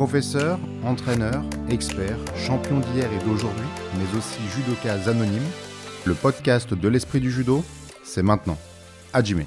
Professeur, 0.00 0.58
entraîneur, 0.82 1.44
expert, 1.68 2.16
champion 2.34 2.80
d'hier 2.80 3.12
et 3.12 3.22
d'aujourd'hui, 3.22 3.66
mais 3.98 4.18
aussi 4.18 4.40
judokas 4.56 5.10
anonyme, 5.10 5.44
le 6.06 6.14
podcast 6.14 6.72
de 6.72 6.88
l'esprit 6.88 7.20
du 7.20 7.30
judo, 7.30 7.62
c'est 8.02 8.22
maintenant. 8.22 8.56
Hajime. 9.12 9.44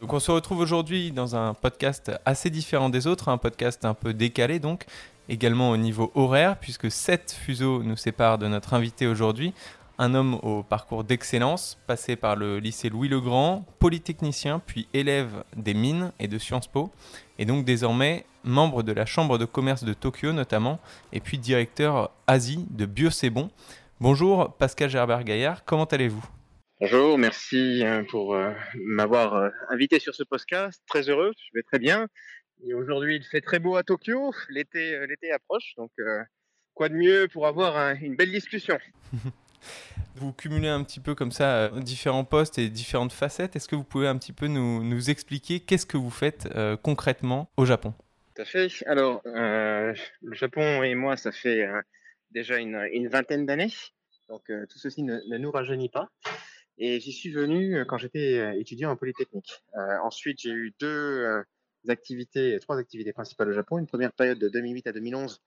Donc 0.00 0.12
on 0.12 0.20
se 0.20 0.30
retrouve 0.30 0.60
aujourd'hui 0.60 1.10
dans 1.10 1.34
un 1.34 1.54
podcast 1.54 2.12
assez 2.24 2.50
différent 2.50 2.88
des 2.88 3.08
autres, 3.08 3.30
un 3.30 3.36
podcast 3.36 3.84
un 3.84 3.94
peu 3.94 4.14
décalé 4.14 4.60
donc, 4.60 4.84
également 5.28 5.70
au 5.70 5.76
niveau 5.76 6.12
horaire, 6.14 6.58
puisque 6.60 6.88
sept 6.88 7.32
fuseaux 7.32 7.82
nous 7.82 7.96
séparent 7.96 8.38
de 8.38 8.46
notre 8.46 8.74
invité 8.74 9.08
aujourd'hui, 9.08 9.52
un 9.98 10.14
homme 10.14 10.34
au 10.42 10.62
parcours 10.62 11.04
d'excellence, 11.04 11.78
passé 11.86 12.16
par 12.16 12.36
le 12.36 12.58
lycée 12.58 12.88
Louis-le-Grand, 12.88 13.64
polytechnicien, 13.78 14.60
puis 14.64 14.88
élève 14.92 15.44
des 15.56 15.74
mines 15.74 16.12
et 16.18 16.28
de 16.28 16.38
Sciences 16.38 16.68
Po, 16.68 16.90
et 17.38 17.44
donc 17.44 17.64
désormais 17.64 18.24
membre 18.44 18.82
de 18.82 18.92
la 18.92 19.06
Chambre 19.06 19.38
de 19.38 19.44
commerce 19.44 19.84
de 19.84 19.92
Tokyo 19.92 20.32
notamment, 20.32 20.80
et 21.12 21.20
puis 21.20 21.38
directeur 21.38 22.10
Asie 22.26 22.66
de 22.70 22.86
Biocébon. 22.86 23.50
Bonjour 24.00 24.52
Pascal 24.54 24.90
Gerbert-Gaillard, 24.90 25.64
comment 25.64 25.84
allez-vous? 25.84 26.24
Bonjour, 26.78 27.16
merci 27.16 27.82
euh, 27.82 28.02
pour 28.04 28.34
euh, 28.34 28.52
m'avoir 28.74 29.34
euh, 29.34 29.48
invité 29.70 29.98
sur 29.98 30.14
ce 30.14 30.22
podcast. 30.22 30.82
Très 30.86 31.08
heureux, 31.08 31.32
je 31.38 31.58
vais 31.58 31.62
très 31.62 31.78
bien. 31.78 32.06
Et 32.66 32.74
aujourd'hui, 32.74 33.16
il 33.16 33.24
fait 33.24 33.40
très 33.40 33.58
beau 33.58 33.76
à 33.76 33.82
Tokyo. 33.82 34.34
L'été, 34.50 35.06
l'été 35.06 35.32
approche, 35.32 35.74
donc 35.76 35.90
quoi 36.74 36.88
de 36.88 36.94
mieux 36.94 37.28
pour 37.32 37.46
avoir 37.46 37.94
une 38.02 38.16
belle 38.16 38.30
discussion? 38.30 38.78
Vous 40.16 40.32
cumulez 40.32 40.68
un 40.68 40.82
petit 40.82 41.00
peu 41.00 41.14
comme 41.14 41.32
ça 41.32 41.68
différents 41.68 42.24
postes 42.24 42.58
et 42.58 42.68
différentes 42.68 43.12
facettes. 43.12 43.56
Est-ce 43.56 43.68
que 43.68 43.76
vous 43.76 43.84
pouvez 43.84 44.08
un 44.08 44.16
petit 44.16 44.32
peu 44.32 44.46
nous, 44.46 45.10
expliquer 45.10 45.60
qu'est-ce 45.60 45.86
que 45.86 45.96
vous 45.96 46.10
faites 46.10 46.48
concrètement 46.82 47.50
au 47.56 47.66
Japon? 47.66 47.92
Tout 48.34 48.42
à 48.42 48.44
fait. 48.44 48.68
Alors, 48.86 49.20
le 49.24 49.94
Japon 50.32 50.82
et 50.82 50.94
moi, 50.94 51.16
ça 51.16 51.32
fait 51.32 51.66
déjà 52.30 52.56
une, 52.56 53.08
vingtaine 53.08 53.44
d'années. 53.44 53.72
Donc, 54.28 54.44
tout 54.46 54.78
ceci 54.78 55.02
ne, 55.02 55.18
ne 55.28 55.38
nous 55.38 55.50
rajeunit 55.50 55.90
pas. 55.90 56.08
Et 56.78 57.00
j'y 57.00 57.12
suis 57.12 57.30
venu 57.30 57.84
quand 57.86 57.96
j'étais 57.96 58.60
étudiant 58.60 58.90
en 58.90 58.96
Polytechnique. 58.96 59.62
Euh, 59.76 59.98
ensuite, 60.02 60.40
j'ai 60.40 60.50
eu 60.50 60.74
deux 60.78 61.42
activités, 61.88 62.58
trois 62.60 62.78
activités 62.78 63.12
principales 63.12 63.48
au 63.48 63.52
Japon. 63.52 63.78
Une 63.78 63.86
première 63.86 64.12
période 64.12 64.38
de 64.38 64.48
2008 64.48 64.86
à 64.88 64.92
2011 64.92 65.40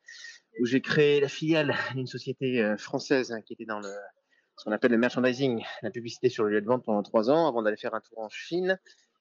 où 0.59 0.65
j'ai 0.65 0.81
créé 0.81 1.19
la 1.19 1.27
filiale 1.27 1.75
d'une 1.95 2.07
société 2.07 2.75
française 2.77 3.31
hein, 3.31 3.41
qui 3.41 3.53
était 3.53 3.65
dans 3.65 3.79
le, 3.79 3.91
ce 4.57 4.65
qu'on 4.65 4.71
appelle 4.71 4.91
le 4.91 4.97
merchandising, 4.97 5.63
la 5.81 5.91
publicité 5.91 6.29
sur 6.29 6.43
le 6.43 6.51
lieu 6.51 6.61
de 6.61 6.67
vente 6.67 6.83
pendant 6.83 7.03
trois 7.03 7.29
ans 7.29 7.47
avant 7.47 7.61
d'aller 7.61 7.77
faire 7.77 7.95
un 7.95 8.01
tour 8.01 8.19
en 8.19 8.29
Chine 8.29 8.77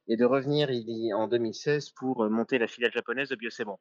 et 0.09 0.17
de 0.17 0.25
revenir 0.25 0.69
en 1.15 1.29
2016 1.29 1.91
pour 1.91 2.29
monter 2.29 2.59
la 2.59 2.67
filiale 2.67 2.93
japonaise 2.93 3.29
de 3.29 3.37
Biocébon. 3.37 3.79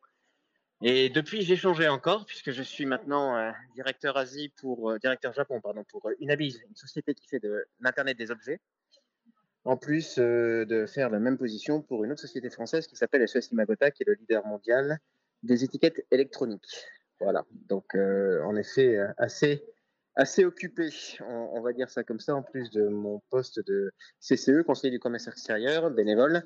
Et 0.84 1.10
depuis, 1.10 1.42
j'ai 1.42 1.56
changé 1.56 1.88
encore 1.88 2.26
puisque 2.26 2.52
je 2.52 2.62
suis 2.62 2.86
maintenant 2.86 3.36
euh, 3.36 3.52
directeur 3.74 4.16
Asie 4.16 4.54
pour 4.58 4.92
euh, 4.92 5.00
directeur 5.00 5.34
Japon 5.34 5.60
pardon 5.60 5.84
pour 5.90 6.08
euh, 6.08 6.14
Unabiz, 6.20 6.62
une 6.70 6.76
société 6.76 7.16
qui 7.16 7.28
fait 7.28 7.40
de 7.40 7.66
l'internet 7.80 8.16
des 8.18 8.30
objets. 8.30 8.60
En 9.64 9.76
plus 9.76 10.18
de 10.18 10.86
faire 10.88 11.10
la 11.10 11.20
même 11.20 11.38
position 11.38 11.82
pour 11.82 12.06
une 12.06 12.14
autre 12.14 12.22
société 12.22 12.50
française 12.50 12.88
qui 12.88 12.96
s'appelle 12.96 13.28
SES 13.28 13.52
Imagota, 13.52 13.92
qui 13.92 14.04
est 14.04 14.06
le 14.06 14.14
leader 14.14 14.46
mondial 14.46 15.00
des 15.44 15.66
étiquettes 15.66 16.06
électroniques. 16.10 16.86
Voilà. 17.20 17.46
Donc, 17.68 17.96
en 17.96 18.56
effet, 18.56 18.98
assez 19.18 19.64
assez 20.18 20.44
occupé, 20.44 20.90
on, 21.22 21.62
va 21.62 21.74
dire 21.74 21.90
ça 21.90 22.04
comme 22.04 22.20
ça, 22.20 22.36
en 22.36 22.42
plus 22.42 22.72
de 22.72 22.88
mon 22.88 23.22
poste 23.30 23.60
de 23.66 23.92
CCE, 24.20 24.64
conseiller 24.66 24.92
du 24.92 25.00
commerce 25.00 25.28
extérieur, 25.28 25.92
bénévole 25.92 26.44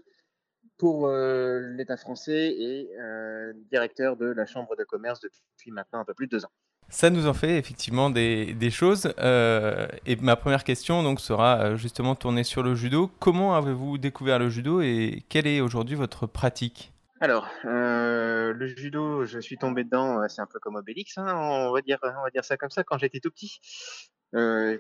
pour 0.78 1.08
euh, 1.08 1.60
l'État 1.78 1.96
français 1.96 2.54
et 2.58 2.90
euh, 3.00 3.54
directeur 3.72 4.18
de 4.18 4.26
la 4.26 4.46
Chambre 4.46 4.76
de 4.76 4.84
commerce 4.84 5.22
depuis 5.22 5.72
maintenant 5.72 6.00
un 6.00 6.06
peu 6.06 6.14
plus 6.14 6.28
de 6.28 6.32
deux 6.32 6.46
ans. 6.46 6.52
Ça 6.90 7.10
nous 7.10 7.28
en 7.28 7.34
fait 7.34 7.58
effectivement 7.58 8.10
des, 8.10 8.70
choses. 8.70 9.14
Euh, 9.20 9.88
et 10.06 10.18
ma 10.18 10.36
première 10.36 10.66
question 10.66 11.04
donc 11.04 11.22
sera 11.22 11.76
justement 11.78 12.16
tournée 12.16 12.44
sur 12.44 12.64
le 12.64 12.76
judo. 12.76 13.10
Comment 13.20 13.56
avez-vous 13.56 13.98
découvert 13.98 14.40
le 14.40 14.50
judo 14.50 14.82
et 14.82 15.24
quelle 15.30 15.48
est 15.48 15.62
aujourd'hui 15.62 15.96
votre 15.96 16.28
pratique? 16.28 16.92
Alors, 17.22 17.48
le 17.64 18.68
judo, 18.68 19.26
je 19.26 19.40
suis 19.40 19.58
tombé 19.58 19.84
dedans, 19.84 20.28
c'est 20.28 20.42
un 20.42 20.48
peu 20.48 20.60
comme 20.60 20.76
Obélix, 20.76 21.18
hein, 21.18 21.34
on, 21.34 21.72
va 21.72 21.82
dire, 21.82 22.00
ça 22.44 22.58
comme 22.58 22.72
ça, 22.72 22.84
quand 22.84 22.98
j'étais 22.98 23.20
tout 23.20 23.32
petit, 23.32 23.60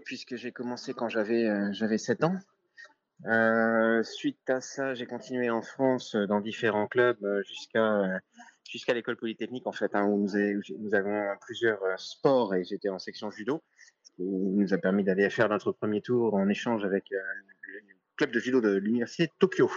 puisque 0.03 0.35
j'ai 0.35 0.51
commencé 0.51 0.93
quand 0.93 1.07
j'avais 1.07 1.71
j'avais 1.73 1.97
7 1.97 2.23
ans. 2.23 2.35
Euh, 3.27 4.01
suite 4.03 4.49
à 4.49 4.61
ça, 4.61 4.95
j'ai 4.95 5.05
continué 5.05 5.49
en 5.51 5.61
France 5.61 6.15
euh, 6.15 6.25
dans 6.25 6.41
différents 6.41 6.87
clubs 6.87 7.23
euh, 7.23 7.43
jusqu'à 7.43 8.19
jusqu'à 8.67 8.93
l'école 8.95 9.15
polytechnique 9.15 9.67
en 9.67 9.71
fait, 9.71 9.93
hein, 9.93 10.05
où, 10.05 10.17
nous, 10.17 10.61
nous, 10.79 10.95
avons 10.95 11.35
plusieurs 11.41 11.81
sports 11.99 12.55
et 12.55 12.63
j'étais 12.63 12.89
en 12.89 12.97
section 12.97 13.29
judo, 13.29 13.61
ce 14.01 14.11
qui 14.13 14.23
nous 14.23 14.73
a 14.73 14.77
permis 14.77 15.03
d'aller 15.03 15.29
faire 15.29 15.49
notre 15.49 15.71
premier 15.71 16.01
tour 16.01 16.33
en 16.33 16.47
échange 16.47 16.83
avec 16.85 17.09
le 17.11 17.81
club 18.15 18.31
de 18.31 18.39
judo 18.39 18.61
de 18.61 18.75
l'université 18.75 19.27
de 19.27 19.33
Tokyo. 19.39 19.69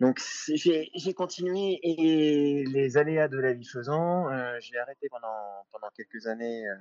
Donc 0.00 0.20
j'ai 0.48 1.14
continué 1.14 1.78
et 1.82 2.64
les 2.64 2.96
aléas 2.98 3.28
de 3.28 3.38
la 3.38 3.54
vie 3.54 3.64
faisant, 3.64 4.30
euh, 4.30 4.56
j'ai 4.60 4.78
arrêté 4.78 5.08
pendant, 5.08 5.64
pendant 5.72 5.88
quelques 5.96 6.26
années 6.26 6.68
euh, 6.68 6.74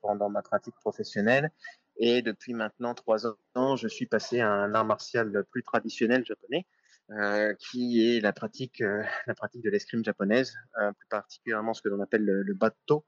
pendant 0.00 0.28
ma 0.28 0.42
pratique 0.42 0.74
professionnelle. 0.76 1.50
Et 1.96 2.22
depuis 2.22 2.54
maintenant 2.54 2.94
trois 2.94 3.26
ans, 3.26 3.76
je 3.76 3.88
suis 3.88 4.06
passé 4.06 4.40
à 4.40 4.50
un 4.50 4.74
art 4.74 4.84
martial 4.84 5.44
plus 5.50 5.62
traditionnel 5.62 6.24
japonais, 6.24 6.66
euh, 7.10 7.54
qui 7.54 8.16
est 8.16 8.20
la 8.20 8.32
pratique, 8.32 8.80
euh, 8.80 9.02
la 9.26 9.34
pratique 9.34 9.62
de 9.62 9.70
l'escrime 9.70 10.04
japonaise, 10.04 10.54
euh, 10.80 10.92
plus 10.92 11.08
particulièrement 11.08 11.74
ce 11.74 11.82
que 11.82 11.88
l'on 11.88 12.00
appelle 12.00 12.24
le, 12.24 12.42
le 12.42 12.54
bato, 12.54 13.04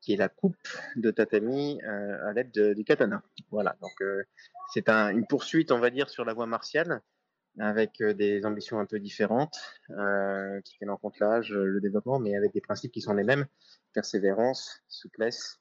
qui 0.00 0.14
est 0.14 0.16
la 0.16 0.28
coupe 0.28 0.56
de 0.96 1.10
tatami 1.10 1.80
à 1.82 2.32
l'aide 2.32 2.74
du 2.74 2.82
katana. 2.82 3.22
Voilà, 3.52 3.76
donc 3.80 4.02
c'est 4.74 4.88
un, 4.88 5.10
une 5.10 5.28
poursuite, 5.28 5.70
on 5.70 5.78
va 5.78 5.90
dire, 5.90 6.10
sur 6.10 6.24
la 6.24 6.34
voie 6.34 6.46
martiale 6.46 7.02
avec 7.58 8.02
des 8.02 8.44
ambitions 8.46 8.78
un 8.78 8.86
peu 8.86 8.98
différentes, 8.98 9.58
qui 10.64 10.78
tiennent 10.78 10.90
en 10.90 10.96
compte 10.96 11.18
l'âge, 11.18 11.52
le 11.52 11.80
développement, 11.80 12.18
mais 12.18 12.36
avec 12.36 12.52
des 12.52 12.60
principes 12.60 12.92
qui 12.92 13.00
sont 13.00 13.14
les 13.14 13.24
mêmes 13.24 13.46
persévérance, 13.92 14.82
souplesse, 14.88 15.60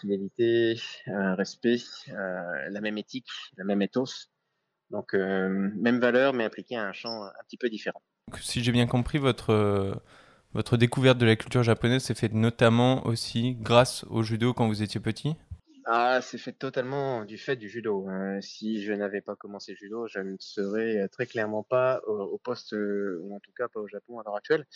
fidélité, 0.00 0.80
respect, 1.06 1.80
la 2.06 2.80
même 2.80 2.98
éthique, 2.98 3.30
la 3.56 3.64
même 3.64 3.82
ethos. 3.82 4.28
Donc, 4.90 5.14
même 5.14 5.98
valeur, 5.98 6.34
mais 6.34 6.44
appliquée 6.44 6.76
à 6.76 6.84
un 6.84 6.92
champ 6.92 7.24
un 7.24 7.44
petit 7.46 7.56
peu 7.56 7.68
différent. 7.68 8.02
si 8.40 8.62
j'ai 8.62 8.72
bien 8.72 8.86
compris, 8.86 9.18
votre, 9.18 10.02
votre 10.54 10.76
découverte 10.76 11.18
de 11.18 11.26
la 11.26 11.36
culture 11.36 11.62
japonaise 11.62 12.02
s'est 12.02 12.14
faite 12.14 12.34
notamment 12.34 13.06
aussi 13.06 13.54
grâce 13.54 14.04
au 14.10 14.22
judo 14.22 14.52
quand 14.52 14.68
vous 14.68 14.82
étiez 14.82 15.00
petit? 15.00 15.34
Ah, 15.86 16.20
c'est 16.22 16.38
fait 16.38 16.52
totalement 16.52 17.24
du 17.24 17.38
fait 17.38 17.56
du 17.56 17.68
judo. 17.68 18.06
si 18.40 18.82
je 18.82 18.92
n'avais 18.92 19.20
pas 19.20 19.36
commencé 19.36 19.72
le 19.72 19.76
judo, 19.76 20.06
je 20.06 20.20
ne 20.20 20.36
serais 20.38 21.08
très 21.08 21.26
clairement 21.26 21.62
pas 21.62 22.00
au, 22.06 22.38
poste, 22.38 22.72
ou 22.72 23.34
en 23.34 23.40
tout 23.40 23.52
cas 23.56 23.68
pas 23.68 23.80
au 23.80 23.88
Japon 23.88 24.20
à 24.20 24.22
l'heure 24.24 24.36
actuelle. 24.36 24.66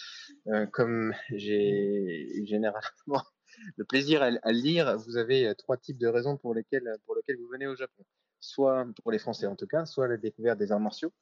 comme 0.73 1.15
j'ai 1.31 2.45
généralement 2.45 3.23
le 3.77 3.85
plaisir 3.85 4.23
à, 4.23 4.53
lire, 4.53 4.97
vous 4.99 5.17
avez 5.17 5.55
trois 5.57 5.77
types 5.77 5.99
de 5.99 6.09
raisons 6.09 6.37
pour 6.37 6.55
lesquelles, 6.55 6.97
pour 7.05 7.15
lesquelles 7.17 7.37
vous 7.37 7.49
venez 7.49 7.67
au 7.67 7.77
Japon. 7.77 8.05
Soit 8.41 8.87
pour 9.03 9.13
les 9.13 9.19
Français 9.19 9.47
en 9.47 9.57
tout 9.57 9.67
cas, 9.67 9.87
soit 9.87 10.09
la 10.09 10.17
découverte 10.17 10.59
des 10.59 10.73
arts 10.73 10.81
martiaux, 10.81 11.13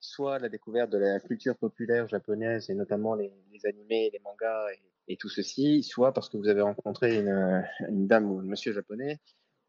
soit 0.00 0.38
la 0.38 0.48
découverte 0.48 0.90
de 0.90 0.98
la 0.98 1.20
culture 1.20 1.56
populaire 1.56 2.08
japonaise 2.08 2.68
et 2.70 2.74
notamment 2.74 3.14
les, 3.14 3.32
animés, 3.64 4.10
les 4.12 4.20
mangas 4.20 4.66
et, 5.08 5.16
tout 5.16 5.28
ceci, 5.28 5.82
soit 5.82 6.12
parce 6.12 6.28
que 6.28 6.36
vous 6.36 6.48
avez 6.48 6.62
rencontré 6.62 7.18
une, 7.18 7.64
une 7.88 8.06
dame 8.06 8.30
ou 8.30 8.38
un 8.40 8.42
monsieur 8.42 8.72
japonais 8.72 9.20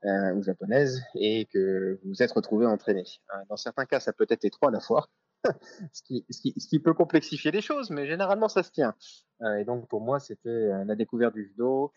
euh, 0.06 0.34
ou 0.34 0.44
japonaise 0.44 1.04
et 1.16 1.46
que 1.46 2.00
vous 2.04 2.10
vous 2.10 2.24
êtes 2.24 2.32
retrouvé 2.32 2.66
entraîné. 2.66 3.04
Dans 3.50 3.58
certains 3.58 3.86
cas, 3.86 4.00
ça 4.00 4.14
peut 4.14 4.28
être 4.30 4.44
les 4.44 4.52
trois 4.52 4.70
à 4.70 4.72
la 4.72 4.80
fois. 4.80 5.10
ce, 5.94 6.02
qui, 6.04 6.26
ce, 6.30 6.42
qui, 6.42 6.54
ce, 6.58 6.68
qui, 6.68 6.80
peut 6.80 6.94
complexifier 6.94 7.52
les 7.52 7.62
choses, 7.62 7.90
mais 7.90 8.08
généralement 8.08 8.48
ça 8.48 8.64
se 8.64 8.72
tient. 8.72 8.96
Euh, 9.42 9.58
et 9.58 9.66
donc 9.66 9.88
pour 9.88 10.02
moi, 10.02 10.20
c'était 10.20 10.50
euh, 10.50 10.84
la 10.86 10.96
découverte 10.96 11.34
du 11.34 11.48
judo, 11.48 11.92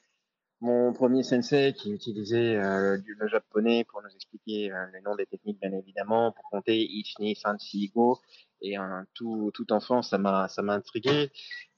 mon 0.61 0.93
premier 0.93 1.23
sensei 1.23 1.73
qui 1.73 1.93
utilisait 1.93 2.57
euh, 2.57 2.99
le 3.07 3.29
japonais 3.29 3.85
pour 3.85 4.03
nous 4.03 4.09
expliquer 4.15 4.73
euh, 4.73 4.87
les 4.93 5.01
noms 5.03 5.15
des 5.15 5.27
techniques, 5.27 5.61
bien 5.61 5.73
évidemment, 5.73 6.33
pour 6.33 6.51
compter 6.51 6.77
Ichni, 6.79 7.37
Sanchi, 7.37 7.93
Go. 7.95 8.19
Et 8.61 8.75
un 8.75 9.07
tout, 9.15 9.53
tout 9.55 9.73
enfant, 9.73 10.03
ça 10.03 10.19
m'a, 10.19 10.49
ça 10.49 10.63
m'a 10.63 10.75
intrigué. 10.75 11.31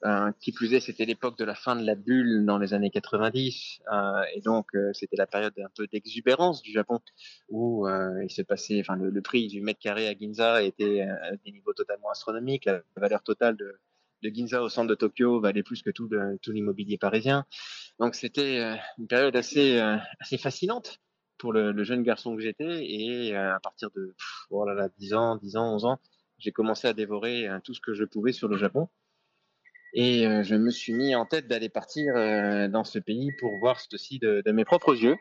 Euh, 0.03 0.31
qui 0.39 0.51
plus 0.51 0.73
est, 0.73 0.79
c'était 0.79 1.05
l'époque 1.05 1.37
de 1.37 1.45
la 1.45 1.53
fin 1.53 1.75
de 1.75 1.85
la 1.85 1.93
bulle 1.93 2.43
dans 2.45 2.57
les 2.57 2.73
années 2.73 2.89
90. 2.89 3.81
Euh, 3.93 4.23
et 4.33 4.41
donc, 4.41 4.73
euh, 4.73 4.91
c'était 4.93 5.15
la 5.15 5.27
période 5.27 5.53
un 5.59 5.69
peu 5.75 5.85
d'exubérance 5.85 6.63
du 6.63 6.71
Japon 6.71 6.99
où 7.49 7.87
il 7.87 8.31
s'est 8.31 8.43
passé, 8.43 8.79
enfin, 8.81 8.95
le, 8.95 9.11
le, 9.11 9.21
prix 9.21 9.47
du 9.47 9.61
mètre 9.61 9.79
carré 9.79 10.07
à 10.07 10.15
Ginza 10.15 10.63
était 10.63 11.01
à 11.01 11.35
des 11.35 11.51
niveaux 11.51 11.73
totalement 11.73 12.09
astronomiques. 12.09 12.65
La 12.65 12.81
valeur 12.95 13.21
totale 13.21 13.57
de, 13.57 13.79
de 14.21 14.29
Ginza 14.29 14.61
au 14.61 14.69
centre 14.69 14.87
de 14.87 14.95
Tokyo 14.95 15.39
valait 15.39 15.63
plus 15.63 15.81
que 15.81 15.89
tout, 15.89 16.09
tout 16.41 16.51
l'immobilier 16.51 16.97
parisien. 16.97 17.45
Donc 17.99 18.15
c'était 18.15 18.59
euh, 18.59 18.75
une 18.97 19.07
période 19.07 19.35
assez, 19.35 19.79
euh, 19.79 19.97
assez 20.19 20.37
fascinante 20.37 20.99
pour 21.37 21.53
le, 21.53 21.71
le 21.71 21.83
jeune 21.83 22.03
garçon 22.03 22.35
que 22.35 22.41
j'étais. 22.41 22.85
Et 22.85 23.35
euh, 23.35 23.55
à 23.55 23.59
partir 23.59 23.89
de 23.91 24.15
oh 24.49 24.65
là 24.65 24.73
là, 24.73 24.89
10 24.97 25.13
ans, 25.13 25.35
10 25.37 25.57
ans, 25.57 25.75
11 25.75 25.85
ans, 25.85 25.99
j'ai 26.37 26.51
commencé 26.51 26.87
à 26.87 26.93
dévorer 26.93 27.47
tout 27.63 27.73
ce 27.73 27.81
que 27.81 27.93
je 27.93 28.03
pouvais 28.03 28.31
sur 28.31 28.47
le 28.47 28.57
Japon. 28.57 28.89
Et 29.93 30.23
je 30.43 30.55
me 30.55 30.71
suis 30.71 30.93
mis 30.93 31.13
en 31.13 31.27
tête 31.27 31.47
d'aller 31.47 31.69
partir 31.69 32.15
dans 32.15 32.83
ce 32.83 32.97
pays 32.97 33.31
pour 33.39 33.59
voir 33.59 33.79
ceci 33.79 34.17
de, 34.17 34.41
de, 34.43 34.51
mes 34.51 34.65
propres 34.65 34.95
yeux. 34.95 35.17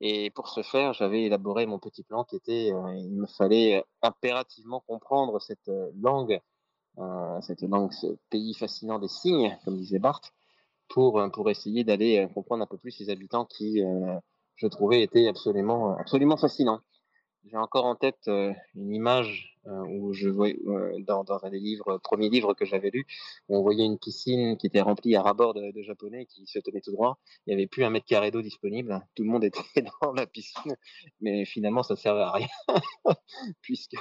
Et 0.00 0.30
pour 0.30 0.48
ce 0.48 0.62
faire, 0.62 0.94
j'avais 0.94 1.24
élaboré 1.24 1.66
mon 1.66 1.78
petit 1.78 2.02
plan 2.02 2.24
qui 2.24 2.36
était, 2.36 2.68
il 2.68 3.12
me 3.12 3.26
fallait 3.26 3.84
impérativement 4.00 4.82
comprendre 4.86 5.38
cette 5.38 5.70
langue, 6.00 6.40
cette 7.42 7.62
langue, 7.62 7.92
ce 7.92 8.06
pays 8.30 8.54
fascinant 8.54 8.98
des 8.98 9.08
signes, 9.08 9.56
comme 9.64 9.76
disait 9.76 9.98
Barthes, 9.98 10.32
pour, 10.88 11.22
pour 11.32 11.50
essayer 11.50 11.84
d'aller 11.84 12.28
comprendre 12.34 12.62
un 12.62 12.66
peu 12.66 12.78
plus 12.78 12.92
ces 12.92 13.10
habitants 13.10 13.44
qui, 13.44 13.82
je 14.56 14.66
trouvais, 14.66 15.02
étaient 15.02 15.28
absolument, 15.28 15.96
absolument 15.96 16.36
fascinants. 16.36 16.80
J'ai 17.46 17.58
encore 17.58 17.84
en 17.84 17.94
tête 17.94 18.26
euh, 18.28 18.54
une 18.74 18.94
image 18.94 19.58
euh, 19.66 19.84
où 19.86 20.14
je 20.14 20.28
voyais 20.28 20.58
euh, 20.66 20.98
dans, 21.00 21.24
dans, 21.24 21.44
un 21.44 21.50
des 21.50 21.60
livres, 21.60 21.98
premier 21.98 22.30
livre 22.30 22.54
que 22.54 22.64
j'avais 22.64 22.88
lu, 22.90 23.06
où 23.48 23.58
on 23.58 23.62
voyait 23.62 23.84
une 23.84 23.98
piscine 23.98 24.56
qui 24.56 24.66
était 24.66 24.80
remplie 24.80 25.14
à 25.14 25.22
rabord 25.22 25.52
de, 25.52 25.70
de 25.70 25.82
japonais 25.82 26.24
qui 26.24 26.46
se 26.46 26.58
tenaient 26.58 26.80
tout 26.80 26.92
droit. 26.92 27.18
Il 27.46 27.50
n'y 27.50 27.54
avait 27.54 27.66
plus 27.66 27.84
un 27.84 27.90
mètre 27.90 28.06
carré 28.06 28.30
d'eau 28.30 28.40
disponible. 28.40 29.06
Tout 29.14 29.24
le 29.24 29.28
monde 29.28 29.44
était 29.44 29.60
dans 30.02 30.12
la 30.12 30.26
piscine, 30.26 30.74
mais 31.20 31.44
finalement 31.44 31.82
ça 31.82 31.96
servait 31.96 32.22
à 32.22 32.30
rien 32.30 32.48
puisque 33.60 33.96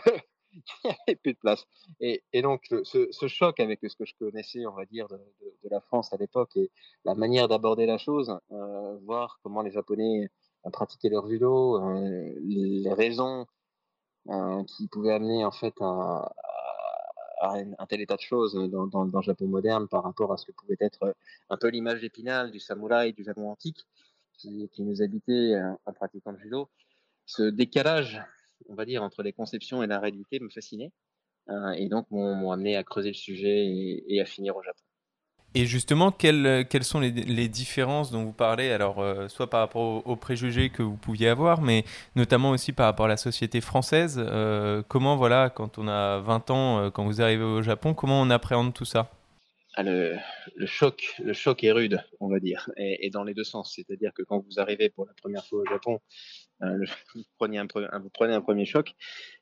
il 0.84 0.90
n'y 0.90 0.96
avait 1.08 1.16
plus 1.16 1.34
de 1.34 1.38
place. 1.38 1.66
Et, 2.00 2.22
donc 2.42 2.74
ce, 2.84 3.28
choc 3.28 3.60
avec 3.60 3.80
ce 3.82 3.96
que 3.96 4.06
je 4.06 4.14
connaissais, 4.20 4.66
on 4.66 4.74
va 4.74 4.86
dire, 4.86 5.08
de, 5.08 5.20
la 5.70 5.82
France 5.82 6.14
à 6.14 6.18
l'époque 6.18 6.56
et 6.56 6.72
la 7.06 7.16
manière 7.16 7.48
d'aborder 7.48 7.86
la 7.86 7.98
chose, 7.98 8.38
euh, 8.52 8.98
voir 9.04 9.40
comment 9.44 9.62
les 9.62 9.72
Japonais 9.72 10.30
à 10.64 10.72
pratiquer 10.72 11.10
leur 11.10 11.28
judo, 11.28 11.82
euh, 11.82 12.34
les 12.42 12.94
raisons 12.94 13.48
euh, 14.30 14.64
qui 14.64 14.88
pouvaient 14.88 15.14
amener 15.14 15.44
en 15.44 15.52
fait 15.52 15.74
à, 15.82 16.32
un, 17.42 17.86
tel 17.88 18.00
état 18.00 18.16
de 18.16 18.22
choses 18.22 18.54
dans, 18.54 19.04
le 19.04 19.22
Japon 19.22 19.48
moderne 19.48 19.88
par 19.90 20.04
rapport 20.04 20.32
à 20.32 20.38
ce 20.38 20.46
que 20.46 20.54
pouvait 20.54 20.78
être 20.80 21.14
un 21.50 21.58
peu 21.58 21.68
l'image 21.68 22.00
d'épinal 22.00 22.52
du 22.52 22.60
samouraï 22.60 23.12
du 23.12 23.24
Japon 23.24 23.50
antique 23.50 23.86
qui, 24.38 24.70
qui 24.72 24.84
nous 24.84 25.02
habitait 25.02 25.56
euh, 25.56 25.74
en 25.86 25.94
pratiquant 25.94 26.32
le 26.32 26.40
judo. 26.40 26.70
Ce 27.26 27.44
décalage, 27.44 28.22
on 28.70 28.76
va 28.76 28.86
dire, 28.86 29.04
entre 29.04 29.24
les 29.24 29.34
conceptions 29.34 29.84
et 29.84 29.88
la 29.88 30.00
réalité 30.00 30.40
me 30.40 30.50
fascinait 30.50 30.92
euh, 31.50 31.72
et 31.72 31.90
donc 31.90 32.10
m'ont 32.12 32.52
amené 32.52 32.76
à 32.76 32.84
creuser 32.84 33.10
le 33.10 33.16
sujet 33.16 33.66
et, 33.66 34.16
et 34.16 34.22
à 34.22 34.26
finir 34.26 34.56
au 34.56 34.64
Japon. 34.64 34.84
Et 35.56 35.68
justement, 35.68 36.12
quelles, 36.12 36.66
quelles 36.68 36.84
sont 36.84 37.00
les, 37.00 37.12
les, 37.12 37.48
différences 37.48 38.10
dont 38.10 38.24
vous 38.24 38.34
parlez, 38.34 38.72
alors 38.72 39.00
euh, 39.00 39.28
soit 39.28 39.52
par 39.52 39.60
rapport 39.60 40.06
aux, 40.08 40.16
préjugés 40.16 40.70
que 40.70 40.82
vous 40.82 40.96
pouviez 40.96 41.30
avoir, 41.30 41.62
mais 41.62 41.84
notamment 42.16 42.50
aussi 42.50 42.72
par 42.74 42.88
rapport 42.88 43.06
à 43.06 43.10
la 43.10 43.18
société 43.18 43.62
française 43.62 44.16
euh, 44.18 44.82
Comment, 44.88 45.16
voilà, 45.16 45.52
quand 45.52 45.78
on 45.78 45.88
a 45.88 46.20
20 46.20 46.50
ans, 46.50 46.80
euh, 46.80 46.90
quand 46.90 47.06
vous 47.06 47.22
arrivez 47.22 47.44
au 47.44 47.62
Japon, 47.62 47.94
comment 47.94 48.20
on 48.20 48.32
appréhende 48.32 48.74
tout 48.74 48.86
ça? 48.86 49.12
Ah, 49.76 49.84
le, 49.84 50.18
le, 50.56 50.66
choc, 50.66 51.16
le 51.24 51.34
choc 51.34 51.64
est 51.64 51.72
rude, 51.72 52.04
on 52.20 52.30
va 52.30 52.40
dire, 52.40 52.72
et, 52.78 53.06
et 53.06 53.10
dans 53.12 53.24
les 53.24 53.36
deux 53.36 53.44
sens. 53.44 53.74
C'est-à-dire 53.76 54.12
que 54.14 54.24
quand 54.24 54.40
vous 54.40 54.60
arrivez 54.60 54.90
pour 54.90 55.06
la 55.06 55.14
première 55.14 55.46
fois 55.46 55.60
au 55.60 55.66
Japon, 55.66 56.00
le, 56.60 56.86
vous, 57.16 57.24
prenez 57.38 57.58
un, 57.58 57.68
vous 58.00 58.10
prenez 58.10 58.34
un 58.34 58.42
premier 58.42 58.66
choc, 58.66 58.94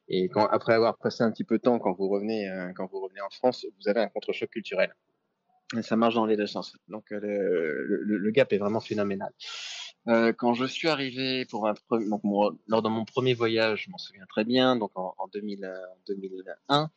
et 0.07 0.29
après 0.51 0.73
avoir 0.73 0.97
passé 0.97 1.23
un 1.23 1.31
petit 1.31 1.43
peu 1.43 1.57
de 1.57 1.63
temps, 1.63 1.79
quand 1.79 1.93
vous 1.93 2.09
revenez, 2.09 2.49
quand 2.75 2.87
vous 2.87 2.99
revenez 3.01 3.21
en 3.21 3.29
France, 3.29 3.65
vous 3.79 3.89
avez 3.89 4.01
un 4.01 4.07
contre-choc 4.07 4.49
culturel 4.49 4.93
ça 5.81 5.95
marche 5.95 6.15
dans 6.15 6.25
les 6.25 6.35
deux 6.35 6.47
sens. 6.47 6.75
Donc 6.89 7.11
euh, 7.11 7.19
le, 7.21 8.17
le, 8.17 8.31
gap 8.31 8.51
est 8.51 8.57
vraiment 8.57 8.81
phénoménal. 8.81 9.31
Euh, 10.07 10.33
quand 10.33 10.53
je 10.53 10.65
suis 10.65 10.89
arrivé 10.89 11.45
pour 11.45 11.67
un 11.67 11.75
donc 12.09 12.21
lors 12.67 12.81
de 12.81 12.89
mon 12.89 13.05
premier 13.05 13.33
voyage, 13.33 13.83
je 13.85 13.91
m'en 13.91 13.97
souviens 13.97 14.25
très 14.27 14.43
bien, 14.43 14.75
donc 14.75 14.91
en, 14.95 15.13
en 15.17 15.27
2000, 15.27 15.71
2001, 16.07 16.89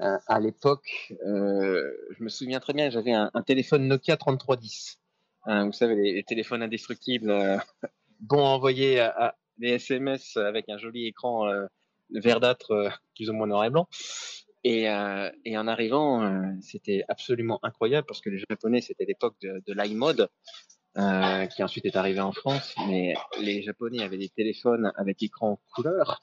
euh, 0.00 0.18
à 0.26 0.40
l'époque, 0.40 1.14
euh, 1.26 1.90
je 2.16 2.22
me 2.22 2.28
souviens 2.28 2.60
très 2.60 2.74
bien, 2.74 2.90
j'avais 2.90 3.12
un, 3.12 3.30
téléphone 3.46 3.88
Nokia 3.88 4.16
3310. 4.16 5.00
Hein, 5.44 5.66
vous 5.66 5.72
savez, 5.72 5.96
les, 5.96 6.22
téléphones 6.22 6.62
indestructibles, 6.62 7.30
euh, 7.30 7.58
bons 8.20 8.44
à 8.44 8.48
envoyer 8.48 9.00
à, 9.00 9.34
des 9.62 9.70
SMS 9.70 10.36
avec 10.36 10.68
un 10.68 10.76
joli 10.76 11.06
écran 11.06 11.48
verdâtre, 12.10 13.00
plus 13.16 13.30
ou 13.30 13.32
moins 13.32 13.46
noir 13.46 13.64
et 13.64 13.70
blanc. 13.70 13.88
Et, 14.64 14.88
euh, 14.88 15.30
en 15.46 15.66
arrivant, 15.66 16.22
euh, 16.22 16.52
c'était 16.60 17.02
absolument 17.08 17.58
incroyable 17.62 18.06
parce 18.06 18.20
que 18.20 18.30
les 18.30 18.38
Japonais, 18.48 18.80
c'était 18.80 19.04
l'époque 19.04 19.34
de, 19.42 19.62
de 19.66 19.72
l'iMode, 19.72 20.28
euh, 20.98 21.46
qui 21.46 21.62
ensuite 21.62 21.84
est 21.84 21.96
arrivé 21.96 22.20
en 22.20 22.32
France. 22.32 22.74
Mais 22.88 23.14
les 23.40 23.62
Japonais 23.62 24.02
avaient 24.02 24.18
des 24.18 24.28
téléphones 24.28 24.92
avec 24.96 25.22
écran 25.22 25.58
couleur. 25.74 26.20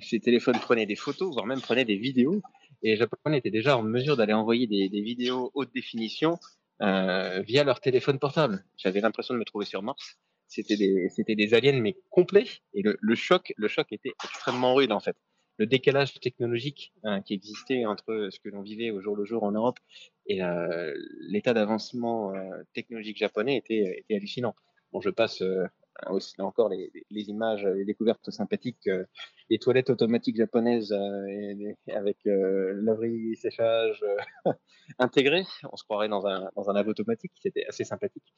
Ces 0.00 0.20
téléphones 0.20 0.58
prenaient 0.60 0.86
des 0.86 0.96
photos, 0.96 1.32
voire 1.34 1.46
même 1.46 1.60
prenaient 1.60 1.84
des 1.84 1.96
vidéos. 1.96 2.40
Et 2.82 2.90
les 2.90 2.96
Japonais 2.96 3.38
étaient 3.38 3.50
déjà 3.50 3.76
en 3.76 3.82
mesure 3.82 4.16
d'aller 4.16 4.34
envoyer 4.34 4.66
des, 4.66 5.00
vidéos 5.00 5.50
haute 5.54 5.72
définition 5.74 6.38
euh, 6.80 7.40
via 7.40 7.64
leur 7.64 7.80
téléphone 7.80 8.18
portable. 8.18 8.64
J'avais 8.76 9.00
l'impression 9.00 9.34
de 9.34 9.40
me 9.40 9.44
trouver 9.44 9.64
sur 9.64 9.82
Mars. 9.82 10.18
C'était 10.48 10.76
des, 10.76 11.08
c'était 11.10 11.36
des 11.36 11.54
aliens 11.54 11.80
mais 11.80 11.96
complets. 12.10 12.48
Et 12.74 12.82
le, 12.82 12.96
le 13.00 13.14
choc, 13.14 13.52
le 13.56 13.68
choc 13.68 13.86
était 13.92 14.12
extrêmement 14.24 14.74
rude 14.74 14.92
en 14.92 15.00
fait 15.00 15.16
le 15.58 15.66
décalage 15.66 16.14
technologique 16.20 16.92
hein, 17.02 17.20
qui 17.20 17.34
existait 17.34 17.84
entre 17.84 18.28
ce 18.30 18.38
que 18.38 18.48
l'on 18.48 18.62
vivait 18.62 18.92
au 18.92 19.00
jour 19.00 19.16
le 19.16 19.24
jour 19.24 19.42
en 19.42 19.50
Europe 19.50 19.78
et 20.26 20.40
euh, 20.42 20.94
l'état 21.28 21.52
d'avancement 21.52 22.32
euh, 22.32 22.62
technologique 22.74 23.18
japonais 23.18 23.56
était, 23.56 23.96
était 23.98 24.14
hallucinant. 24.14 24.54
Bon, 24.92 25.00
je 25.00 25.10
passe 25.10 25.42
euh, 25.42 25.66
aussi 26.08 26.34
là 26.38 26.44
encore 26.44 26.68
les, 26.68 26.90
les, 27.10 27.28
images, 27.28 27.64
les 27.64 27.84
découvertes 27.84 28.30
sympathiques, 28.30 28.86
euh, 28.86 29.04
les 29.50 29.58
toilettes 29.58 29.90
automatiques 29.90 30.36
japonaises 30.36 30.92
euh, 30.92 31.26
et, 31.26 31.76
et 31.86 31.92
avec 31.92 32.18
laverie, 32.24 33.36
séchage 33.36 34.02
intégré. 34.98 35.44
On 35.70 35.76
se 35.76 35.84
croirait 35.84 36.08
dans 36.08 36.26
un, 36.26 36.50
dans 36.56 36.70
un 36.70 36.72
lave 36.72 36.88
automatique, 36.88 37.32
c'était 37.40 37.66
assez 37.66 37.84
sympathique. 37.84 38.32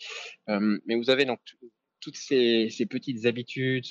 mais 0.48 0.96
vous 0.96 1.10
avez 1.10 1.24
donc 1.24 1.40
toutes 2.00 2.16
ces, 2.16 2.68
petites 2.88 3.26
habitudes, 3.26 3.90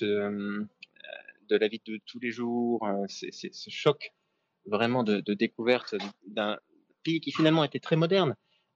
de 1.49 1.55
la 1.55 1.67
vie 1.67 1.81
de 1.85 1.99
tous 2.05 2.19
les 2.19 2.31
jours, 2.31 2.85
euh, 2.87 3.05
ce 3.07 3.69
choc 3.69 4.13
vraiment 4.65 5.03
de, 5.03 5.33
découverte 5.33 5.95
d'un 6.27 6.57
pays 7.03 7.19
qui 7.19 7.31
finalement 7.31 7.63
était 7.63 7.79
très 7.79 7.95
moderne, 7.95 8.35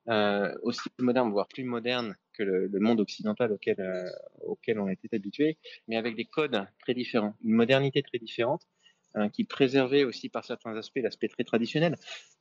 euh, 0.09 0.53
aussi 0.63 0.89
moderne, 0.99 1.31
voire 1.31 1.47
plus 1.47 1.63
moderne 1.63 2.15
que 2.33 2.43
le, 2.43 2.79
monde 2.79 2.99
occidental 2.99 3.51
auquel, 3.51 3.79
euh, 3.79 4.79
on 4.81 4.89
était 4.89 5.15
habitué, 5.15 5.57
mais 5.87 5.97
avec 5.97 6.15
des 6.15 6.25
codes 6.25 6.65
très 6.79 6.93
différents, 6.93 7.35
une 7.43 7.53
modernité 7.53 8.01
très 8.01 8.17
différente, 8.17 8.67
euh, 9.15 9.29
qui 9.29 9.43
préservait 9.43 10.05
aussi 10.05 10.27
par 10.27 10.43
certains 10.43 10.75
aspects 10.75 10.97
l'aspect 10.97 11.27
très 11.27 11.43
traditionnel. 11.43 11.95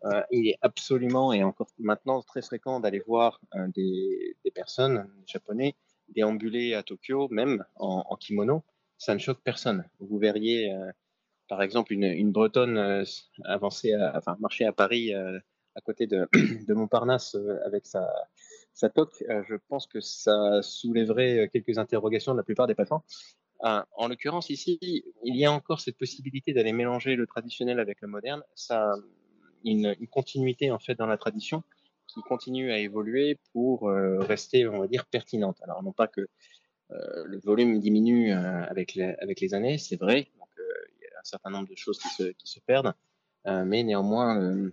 Euh, 0.05 0.23
il 0.31 0.49
est 0.49 0.59
absolument, 0.63 1.35
et 1.35 1.43
encore 1.43 1.69
maintenant 1.79 2.23
très 2.23 2.41
fréquent, 2.41 2.81
d'aller 2.81 3.03
voir 3.07 3.43
euh, 3.57 3.69
des, 3.75 4.37
des, 4.43 4.51
personnes, 4.51 5.07
des 5.19 5.27
japonais, 5.27 5.75
déambuler 6.15 6.75
à 6.75 6.83
Tokyo, 6.83 7.29
même 7.31 7.65
en, 7.77 8.17
kimono, 8.17 8.63
ça 8.99 9.15
ne 9.15 9.19
choque 9.19 9.41
personne. 9.43 9.85
Vous 10.01 10.19
verriez, 10.19 10.73
euh, 10.73 10.91
par 11.49 11.63
exemple, 11.63 11.93
une, 11.93 12.33
Bretonne 12.33 12.79
euh, 12.79 13.05
avancer, 13.45 13.93
à, 13.95 14.17
enfin, 14.17 14.37
marcher 14.41 14.65
à 14.65 14.73
Paris 14.73 15.15
euh, 15.15 15.39
à 15.75 15.81
côté 15.81 16.07
de, 16.07 16.29
Montparnasse 16.75 17.37
avec 17.65 17.87
sa, 17.87 18.09
toque. 18.95 19.25
Je 19.29 19.55
pense 19.69 19.87
que 19.87 20.01
ça 20.01 20.61
soulèverait 20.63 21.49
quelques 21.53 21.79
interrogations 21.79 22.33
de 22.33 22.39
la 22.39 22.43
plupart 22.43 22.67
des 22.67 22.75
passants. 22.75 23.05
en 23.61 24.09
l'occurrence, 24.09 24.51
ici, 24.51 24.79
il 25.25 25.37
y 25.37 25.45
a 25.45 25.53
encore 25.53 25.81
cette 25.81 25.97
possibilité 25.97 26.53
d'aller 26.53 26.73
mélanger 26.73 27.17
le 27.17 27.27
traditionnel 27.27 27.81
avec 27.81 28.01
le 28.03 28.09
moderne. 28.09 28.43
Ça, 28.55 28.93
une, 29.65 29.95
une 29.99 30.09
continuité 30.09 30.71
en 30.71 30.79
fait 30.79 30.95
dans 30.95 31.07
la 31.07 31.17
tradition 31.17 31.63
qui 32.13 32.21
continue 32.23 32.73
à 32.73 32.79
évoluer 32.79 33.39
pour 33.53 33.89
rester, 33.91 34.67
on 34.69 34.81
va 34.81 34.87
dire, 34.87 35.07
pertinente. 35.07 35.59
Alors 35.63 35.83
non 35.83 35.93
pas 35.93 36.09
que 36.09 36.29
euh, 36.93 37.25
le 37.27 37.39
volume 37.39 37.81
diminue 37.81 38.33
euh, 38.33 38.65
avec, 38.65 38.95
les, 38.95 39.55
années, 39.55 39.79
c'est 39.79 39.97
vrai. 39.97 40.29
Euh, 40.59 40.63
il 41.01 41.05
y 41.05 41.07
a 41.07 41.19
un 41.19 41.25
certain 41.25 41.51
nombre 41.51 41.69
de 41.69 41.77
choses 41.77 41.99
qui 41.99 42.09
se, 42.09 42.61
perdent, 42.61 42.95
mais 43.45 43.83
néanmoins, 43.83 44.71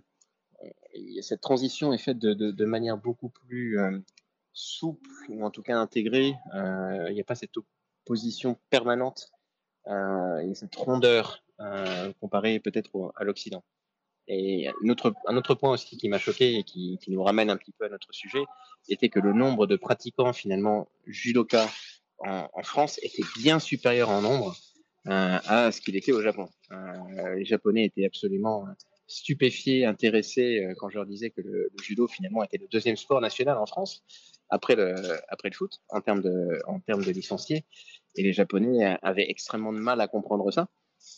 cette 1.22 1.40
transition 1.40 1.92
est 1.92 1.98
faite 1.98 2.18
de, 2.18 2.34
de 2.34 2.64
manière 2.64 2.96
beaucoup 2.96 3.30
plus 3.30 3.78
souple 4.52 5.10
ou 5.28 5.44
en 5.44 5.50
tout 5.50 5.62
cas 5.62 5.78
intégrée. 5.78 6.34
il 6.54 7.12
n'y 7.12 7.20
a 7.20 7.24
pas 7.24 7.34
cette 7.34 7.56
opposition 7.56 8.58
permanente 8.68 9.30
et 9.86 10.54
cette 10.54 10.74
rondeur 10.76 11.42
comparée 12.20 12.60
peut-être 12.60 13.12
à 13.16 13.24
l'Occident. 13.24 13.64
Et 14.32 14.68
un 14.68 14.88
autre, 14.88 15.54
point 15.54 15.72
aussi 15.72 15.96
qui 15.96 16.08
m'a 16.08 16.18
choqué 16.18 16.56
et 16.56 16.62
qui, 16.62 16.98
nous 17.08 17.22
ramène 17.22 17.50
un 17.50 17.56
petit 17.56 17.72
peu 17.72 17.86
à 17.86 17.88
notre 17.88 18.12
sujet 18.12 18.44
était 18.88 19.08
que 19.08 19.18
le 19.18 19.32
nombre 19.32 19.66
de 19.66 19.74
pratiquants 19.74 20.32
finalement 20.32 20.88
judoka 21.04 21.68
en, 22.18 22.48
en, 22.52 22.62
France 22.62 23.00
était 23.02 23.24
bien 23.40 23.58
supérieur 23.58 24.08
en 24.08 24.22
nombre 24.22 24.54
euh, 25.08 25.38
à 25.46 25.72
ce 25.72 25.80
qu'il 25.80 25.96
était 25.96 26.12
au 26.12 26.22
Japon. 26.22 26.48
Euh, 26.70 27.34
les 27.34 27.44
Japonais 27.44 27.86
étaient 27.86 28.04
absolument 28.04 28.66
stupéfiés, 29.08 29.84
intéressés 29.84 30.62
euh, 30.62 30.74
quand 30.78 30.90
je 30.90 30.96
leur 30.96 31.06
disais 31.06 31.30
que 31.30 31.40
le, 31.40 31.68
judo 31.82 32.06
finalement 32.06 32.44
était 32.44 32.58
le 32.58 32.68
deuxième 32.68 32.96
sport 32.96 33.20
national 33.20 33.58
en 33.58 33.66
France 33.66 34.04
après 34.48 34.76
le, 34.76 34.94
foot 35.54 35.80
en 35.88 36.00
termes 36.02 36.22
de 36.22 37.10
licenciés. 37.10 37.64
Et 38.14 38.22
les 38.22 38.32
Japonais 38.32 38.98
avaient 39.02 39.28
extrêmement 39.28 39.72
de 39.72 39.78
mal 39.78 40.00
à 40.00 40.06
comprendre 40.06 40.50
ça. 40.52 40.68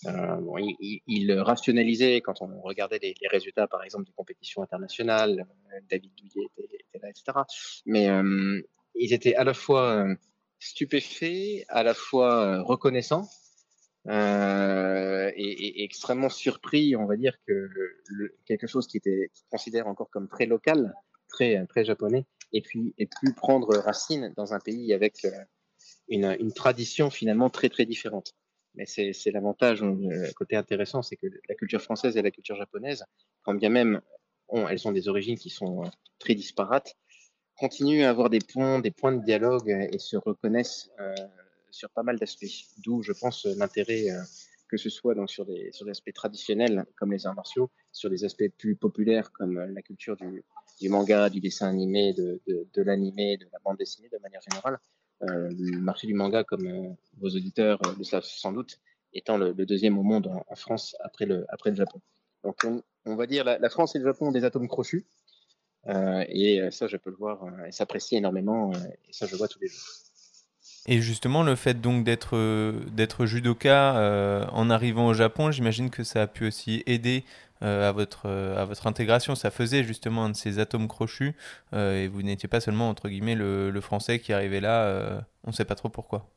Bon, 0.05 0.57
il, 0.59 1.33
rationalisait 1.41 2.21
quand 2.21 2.43
on 2.43 2.61
regardait 2.61 2.99
les, 3.01 3.15
résultats, 3.29 3.67
par 3.67 3.83
exemple, 3.85 4.05
des 4.05 4.13
compétitions 4.13 4.63
internationales. 4.63 5.47
David 5.91 6.13
Douillet 6.17 6.49
était, 6.59 6.99
là, 7.01 7.09
etc. 7.09 7.39
Mais 7.87 8.09
ils 8.95 9.13
étaient 9.13 9.35
à 9.35 9.45
la 9.45 9.55
fois 9.55 10.07
stupéfaits, 10.59 11.65
à 11.69 11.83
la 11.83 11.95
fois 11.95 12.63
reconnaissants 12.63 13.29
euh, 14.09 15.31
et, 15.37 15.85
extrêmement 15.85 16.29
surpris, 16.29 16.97
on 16.97 17.07
va 17.07 17.17
dire 17.17 17.37
que 17.47 17.69
quelque 18.47 18.67
chose 18.67 18.87
qui 18.87 18.97
était 18.97 19.31
considéré 19.51 19.89
encore 19.89 20.11
comme 20.11 20.29
très 20.29 20.47
local, 20.47 20.95
très 21.29 21.65
très 21.67 21.85
japonais, 21.85 22.27
et 22.53 22.63
puis 22.63 22.95
et 22.99 23.07
pu 23.07 23.33
prendre 23.33 23.77
racine 23.79 24.33
dans 24.37 24.55
un 24.55 24.59
pays 24.59 24.93
avec 24.93 25.25
euh, 25.25 25.31
une, 26.09 26.37
une 26.41 26.53
tradition 26.53 27.11
finalement 27.11 27.49
très 27.49 27.69
très 27.69 27.87
différente. 27.87 28.35
Mais 28.75 28.87
c'est 28.87 29.31
l'avantage, 29.31 29.83
le 29.83 30.33
côté 30.33 30.57
intéressant, 30.57 31.03
c'est 31.03 31.17
que 31.17 31.27
la 31.49 31.55
culture 31.55 31.83
française 31.83 32.17
et 32.17 32.23
la 32.23 32.31
culture 32.31 32.57
japonaise, 32.57 33.05
quand 33.43 33.55
bien 33.55 33.69
même 33.69 34.01
elles 34.69 34.87
ont 34.87 34.93
des 34.93 35.09
origines 35.09 35.39
qui 35.39 35.51
sont 35.51 35.85
euh, 35.85 35.89
très 36.19 36.35
disparates, 36.35 36.97
continuent 37.57 38.05
à 38.05 38.11
avoir 38.11 38.31
des 38.31 38.41
points, 38.41 38.81
des 38.81 38.91
points 38.91 39.13
de 39.13 39.25
dialogue 39.25 39.69
et 39.69 39.99
se 39.99 40.17
reconnaissent 40.17 40.91
euh, 41.01 41.15
sur 41.71 41.91
pas 41.91 42.03
mal 42.03 42.19
d'aspects. 42.19 42.47
D'où, 42.79 43.03
je 43.03 43.13
pense, 43.13 43.47
l'intérêt 43.47 44.11
euh, 44.11 44.21
que 44.69 44.77
ce 44.77 44.89
soit 44.89 45.15
donc 45.15 45.31
sur 45.31 45.45
des 45.45 45.71
aspects 45.91 46.13
traditionnels 46.15 46.87
comme 46.97 47.13
les 47.13 47.27
arts 47.27 47.35
martiaux, 47.35 47.71
sur 47.93 48.09
des 48.09 48.25
aspects 48.25 48.49
plus 48.57 48.75
populaires 48.75 49.31
comme 49.33 49.59
la 49.59 49.83
culture 49.83 50.17
du, 50.17 50.43
du 50.81 50.89
manga, 50.89 51.29
du 51.29 51.41
dessin 51.41 51.69
animé, 51.69 52.15
de, 52.15 52.41
de, 52.47 52.67
de 52.73 52.83
l'animé, 52.83 53.37
de 53.37 53.47
la 53.53 53.59
bande 53.63 53.77
dessinée 53.77 54.09
de 54.11 54.19
manière 54.23 54.41
générale. 54.41 54.79
Euh, 55.23 55.51
le 55.59 55.79
marché 55.79 56.07
du 56.07 56.15
manga, 56.15 56.45
comme 56.45 56.67
euh, 56.67 56.89
vos 57.19 57.29
auditeurs 57.29 57.81
le 57.97 58.05
savent 58.05 58.25
sans 58.25 58.53
doute, 58.53 58.81
étant 59.13 59.37
le, 59.37 59.55
deuxième 59.55 59.99
au 59.99 60.03
monde 60.03 60.29
en, 60.49 60.55
France 60.57 60.97
après 61.01 61.27
le 61.27 61.45
après 61.49 61.71
le 61.71 61.77
Japon. 61.77 62.01
Donc 62.45 62.65
on, 63.05 63.15
va 63.15 63.27
dire 63.27 63.45
la, 63.45 63.59
la, 63.59 63.69
France 63.71 63.95
et 63.95 63.99
le 63.99 64.05
Japon 64.05 64.29
ont 64.29 64.33
des 64.33 64.45
atomes 64.45 64.69
crochus. 64.69 65.07
et 65.87 66.61
ça, 66.71 66.89
je 66.89 66.97
peux 66.97 67.11
le 67.11 67.17
voir 67.17 67.47
et 67.67 67.73
s'apprécier 67.73 68.19
énormément. 68.19 68.73
et 68.73 69.13
ça, 69.13 69.27
je 69.27 69.33
le 69.33 69.39
vois 69.39 69.49
tous 69.49 69.61
les 69.61 69.69
jours. 69.69 69.83
Et 70.87 71.01
justement, 71.01 71.45
le 71.45 71.55
fait 71.55 71.81
donc 71.81 72.03
d'être 72.05 72.37
euh, 72.37 72.73
d'être 72.91 73.25
judoka 73.25 73.97
euh, 73.97 74.45
en 74.51 74.69
arrivant 74.69 75.07
au 75.07 75.15
Japon, 75.15 75.53
j'imagine 75.53 75.91
que 75.91 76.03
ça 76.03 76.23
a 76.23 76.27
pu 76.27 76.47
aussi 76.47 76.83
aider 76.87 77.25
euh, 77.63 77.89
à 77.89 77.93
votre 77.93 78.29
à 78.29 78.65
votre 78.65 78.87
intégration. 78.87 79.35
Ça 79.35 79.51
faisait 79.51 79.85
justement 79.85 80.25
un 80.25 80.31
de 80.31 80.37
ces 80.37 80.59
atomes 80.59 80.89
crochus 80.89 81.35
et 81.73 82.09
vous 82.09 82.23
n'étiez 82.23 82.49
pas 82.49 82.61
seulement 82.61 82.89
entre 82.89 83.09
guillemets 83.09 83.35
le, 83.35 83.71
le 83.71 83.81
français 83.81 84.19
qui 84.19 84.33
arrivait 84.33 84.61
là. 84.61 85.25
on 85.45 85.51
ne 85.51 85.55
sait 85.55 85.65
pas 85.65 85.75
trop 85.75 85.89
pourquoi. 85.89 86.31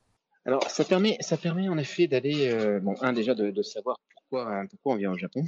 Alors 0.45 0.69
ça 0.69 0.85
permet 0.85 1.17
ça 1.21 1.37
permet 1.37 1.67
en 1.69 1.77
effet 1.77 2.07
d'aller 2.07 2.79
bon 2.81 2.95
un 3.01 3.13
déjà 3.13 3.33
de, 3.35 3.51
de 3.51 3.61
savoir 3.61 3.97
pourquoi 4.13 4.63
pourquoi 4.69 4.93
on 4.93 4.97
vient 4.97 5.11
au 5.11 5.17
Japon. 5.17 5.43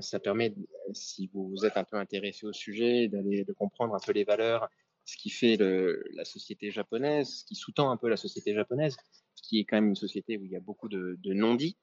ça 0.00 0.18
permet, 0.20 0.54
si 0.92 1.30
vous 1.32 1.64
êtes 1.64 1.76
un 1.76 1.84
peu 1.84 1.96
intéressé 1.96 2.46
au 2.46 2.52
sujet, 2.52 3.08
d'aller 3.08 3.44
de 3.44 3.52
comprendre 3.52 3.94
un 3.94 4.00
peu 4.04 4.12
les 4.12 4.24
valeurs, 4.24 4.68
ce 5.04 5.16
qui 5.16 5.30
fait 5.30 5.56
la 5.58 6.24
société 6.24 6.70
japonaise, 6.70 7.40
ce 7.40 7.44
qui 7.44 7.54
sous-tend 7.54 7.90
un 7.90 7.96
peu 7.96 8.08
la 8.08 8.16
société 8.16 8.54
japonaise, 8.54 8.96
qui 9.42 9.60
est 9.60 9.64
quand 9.64 9.76
même 9.76 9.88
une 9.88 9.96
société 9.96 10.38
où 10.38 10.44
il 10.44 10.50
y 10.50 10.56
a 10.56 10.60
beaucoup 10.60 10.88
de, 10.88 11.18
de 11.22 11.32
non-dits. 11.34 11.76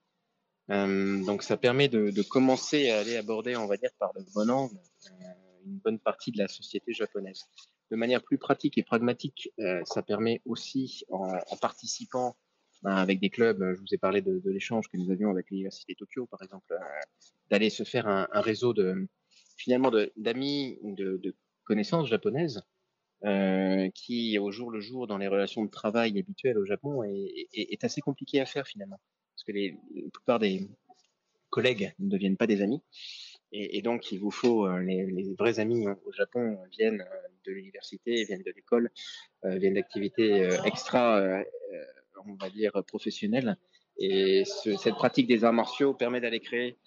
Euh, 0.71 1.23
donc 1.25 1.43
ça 1.43 1.57
permet 1.57 1.89
de, 1.89 2.11
de, 2.11 2.21
commencer 2.21 2.89
à 2.91 2.99
aller 2.99 3.17
aborder, 3.17 3.55
on 3.57 3.67
va 3.67 3.75
dire, 3.77 3.89
par 3.99 4.11
le 4.15 4.23
bon 4.33 4.49
angle, 4.49 4.77
euh, 4.77 5.25
une 5.65 5.79
bonne 5.79 5.99
partie 5.99 6.31
de 6.31 6.37
la 6.37 6.47
société 6.47 6.93
japonaise. 6.93 7.43
De 7.89 7.97
manière 7.97 8.23
plus 8.23 8.37
pratique 8.37 8.77
et 8.77 8.83
pragmatique, 8.83 9.49
euh, 9.59 9.81
ça 9.85 10.01
permet 10.01 10.41
aussi, 10.45 11.03
en, 11.09 11.33
participant 11.59 12.37
ben, 12.83 12.95
avec 12.95 13.19
des 13.19 13.29
clubs, 13.29 13.61
je 13.75 13.79
vous 13.81 13.93
ai 13.93 13.97
parlé 13.97 14.21
de, 14.21 14.39
de 14.39 14.49
l'échange 14.49 14.87
que 14.87 14.97
nous 14.97 15.11
avions 15.11 15.29
avec 15.29 15.49
l'Université 15.49 15.93
Tokyo, 15.95 16.25
par 16.25 16.41
exemple, 16.41 16.73
d'aller 17.49 17.69
se 17.69 17.83
faire 17.83 18.07
un, 18.07 18.27
réseau 18.33 18.73
de 18.73 19.07
finalement 19.57 19.91
d'amis, 20.15 20.79
de, 20.83 21.17
de 21.17 21.35
connaissances 21.65 22.07
japonaises 22.07 22.63
qui, 23.93 24.39
au 24.39 24.51
jour 24.51 24.71
le 24.71 24.79
jour, 24.79 25.05
dans 25.05 25.19
les 25.19 25.27
relations 25.27 25.63
de 25.63 25.69
travail 25.69 26.17
habituelles 26.17 26.57
au 26.57 26.65
Japon, 26.65 27.03
est 27.03 27.83
assez 27.83 28.01
compliqué 28.01 28.39
à 28.39 28.45
faire 28.45 28.65
finalement. 28.65 28.99
Parce 29.33 29.43
que 29.43 29.51
la 29.51 30.09
plupart 30.11 30.39
des 30.39 30.67
collègues 31.49 31.93
ne 31.99 32.09
deviennent 32.09 32.37
pas 32.37 32.47
des 32.47 32.61
amis. 32.61 32.81
Et, 33.53 33.81
donc, 33.81 34.13
il 34.13 34.19
vous 34.19 34.31
faut 34.31 34.65
euh, 34.65 34.79
les, 34.79 35.35
vrais 35.37 35.59
amis 35.59 35.85
au 36.05 36.11
Japon 36.13 36.57
viennent 36.71 37.01
euh, 37.01 37.27
de 37.45 37.51
l'université, 37.51 38.23
viennent 38.23 38.43
de 38.43 38.53
l'école, 38.55 38.89
euh, 39.43 39.57
viennent 39.57 39.73
d'activités 39.73 40.47
extra, 40.63 41.21
on 42.25 42.35
va 42.35 42.49
dire, 42.49 42.71
professionnelles. 42.87 43.57
Et 43.97 44.45
ce, 44.45 44.77
cette 44.77 44.95
pratique 44.95 45.27
des 45.27 45.43
arts 45.43 45.53
martiaux 45.53 45.93
permet 45.93 46.21
d'aller 46.21 46.39
créer 46.39 46.77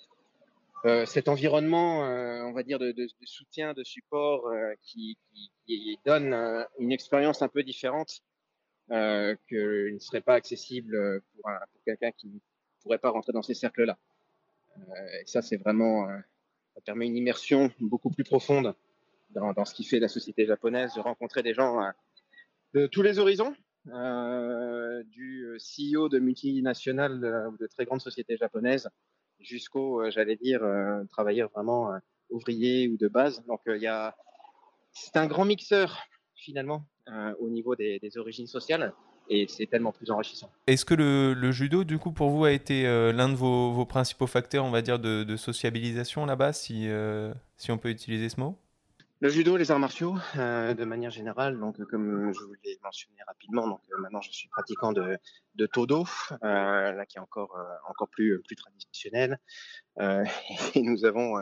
cet 1.07 1.29
environnement, 1.29 2.01
on 2.01 2.53
va 2.53 2.63
dire, 2.63 2.79
de, 2.79 2.95
soutien, 3.25 3.73
de 3.73 3.83
support 3.85 4.51
qui, 4.83 5.19
donne 6.05 6.35
une 6.79 6.93
expérience 6.93 7.43
un 7.43 7.49
peu 7.49 7.63
différente 7.63 8.23
euh, 8.91 9.35
que 9.49 9.91
ne 9.91 9.99
serait 9.99 10.21
pas 10.21 10.35
accessible 10.35 11.23
pour, 11.33 11.49
un, 11.49 11.59
pour 11.73 11.83
quelqu'un 11.85 12.13
qui 12.13 12.29
ne 12.29 12.39
pourrait 12.83 12.99
pas 12.99 13.11
rentrer 13.11 13.33
dans 13.33 13.43
ces 13.43 13.55
cercles-là. 13.55 13.99
et 15.21 15.27
ça, 15.27 15.43
c'est 15.43 15.57
vraiment, 15.57 16.09
ça 16.75 16.81
permet 16.83 17.07
une 17.07 17.17
immersion 17.17 17.71
beaucoup 17.81 18.11
plus 18.11 18.25
profonde 18.25 18.75
dans, 19.31 19.53
dans, 19.53 19.65
ce 19.65 19.75
qui 19.75 19.85
fait 19.85 20.01
la 20.01 20.09
société 20.09 20.47
japonaise, 20.47 20.95
de 20.95 21.01
rencontrer 21.01 21.43
des 21.43 21.55
gens 21.55 21.81
de 22.75 22.87
tous 22.87 23.03
les 23.03 23.19
horizons, 23.19 23.55
euh, 23.93 25.03
du 25.05 25.59
CEO 25.59 26.09
de 26.09 26.19
multinationales 26.19 27.49
ou 27.53 27.57
de 27.57 27.67
très 27.67 27.85
grandes 27.85 28.01
sociétés 28.01 28.37
japonaises 28.37 28.89
jusqu'au, 29.41 30.01
euh, 30.01 30.11
j'allais 30.11 30.37
dire, 30.37 30.63
euh, 30.63 31.05
travailleurs 31.11 31.51
vraiment 31.51 31.93
euh, 31.93 31.99
ouvriers 32.31 32.89
ou 32.89 32.97
de 32.97 33.09
base. 33.09 33.45
Donc, 33.47 33.61
il 33.67 33.83
y 33.83 33.87
a, 33.87 34.17
c'est 34.93 35.17
un 35.17 35.27
grand 35.27 35.45
mixeur 35.45 35.99
finalement 36.45 36.87
au 37.41 37.49
niveau 37.49 37.75
des, 37.75 37.99
des 37.99 38.17
origines 38.19 38.47
sociales 38.47 38.93
et 39.29 39.47
c'est 39.49 39.67
tellement 39.67 39.93
plus 39.93 40.11
enrichissant. 40.11 40.51
Est-ce 40.67 40.85
que 40.85 40.95
le, 40.95 41.35
le, 41.35 41.53
judo, 41.53 41.85
du 41.85 41.99
coup, 41.99 42.13
pour 42.13 42.31
vous, 42.31 42.45
a 42.45 42.53
été 42.53 42.87
euh, 42.87 43.13
l'un 43.13 43.29
de 43.29 43.35
vos, 43.35 43.73
vos, 43.73 43.87
principaux 43.87 44.27
facteurs, 44.27 44.65
on 44.65 44.71
va 44.71 44.83
dire, 44.83 44.99
de, 44.99 45.25
de 45.25 45.37
sociabilisation 45.37 46.27
là-bas, 46.27 46.53
si, 46.53 46.89
euh, 46.89 47.33
si 47.57 47.71
on 47.71 47.79
peut 47.79 47.91
utiliser 47.91 48.29
ce 48.29 48.41
mot? 48.41 48.59
Le 49.21 49.31
judo, 49.31 49.57
les 49.57 49.71
arts 49.71 49.79
martiaux, 49.79 50.17
euh, 50.37 50.75
de 50.75 50.85
manière 50.85 51.11
générale, 51.11 51.59
donc 51.59 51.83
comme 51.85 52.33
je 52.35 52.41
vous 52.41 52.53
l'ai 52.65 52.79
mentionné 52.83 53.17
rapidement, 53.27 53.67
donc 53.67 53.81
maintenant 53.99 54.21
je 54.21 54.31
suis 54.31 54.49
pratiquant 54.49 54.93
de, 54.93 55.17
de 55.55 55.67
Todo, 55.67 56.05
là 56.43 57.07
qui 57.07 57.17
est 57.17 57.21
encore 57.21 57.57
encore 57.89 58.09
plus 58.09 58.43
plus 58.43 58.57
traditionnel, 58.57 59.39
et 59.99 60.83
nous 60.83 61.07
avons, 61.07 61.41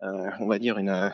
on 0.00 0.46
va 0.46 0.58
dire 0.58 0.78
une 0.78 1.12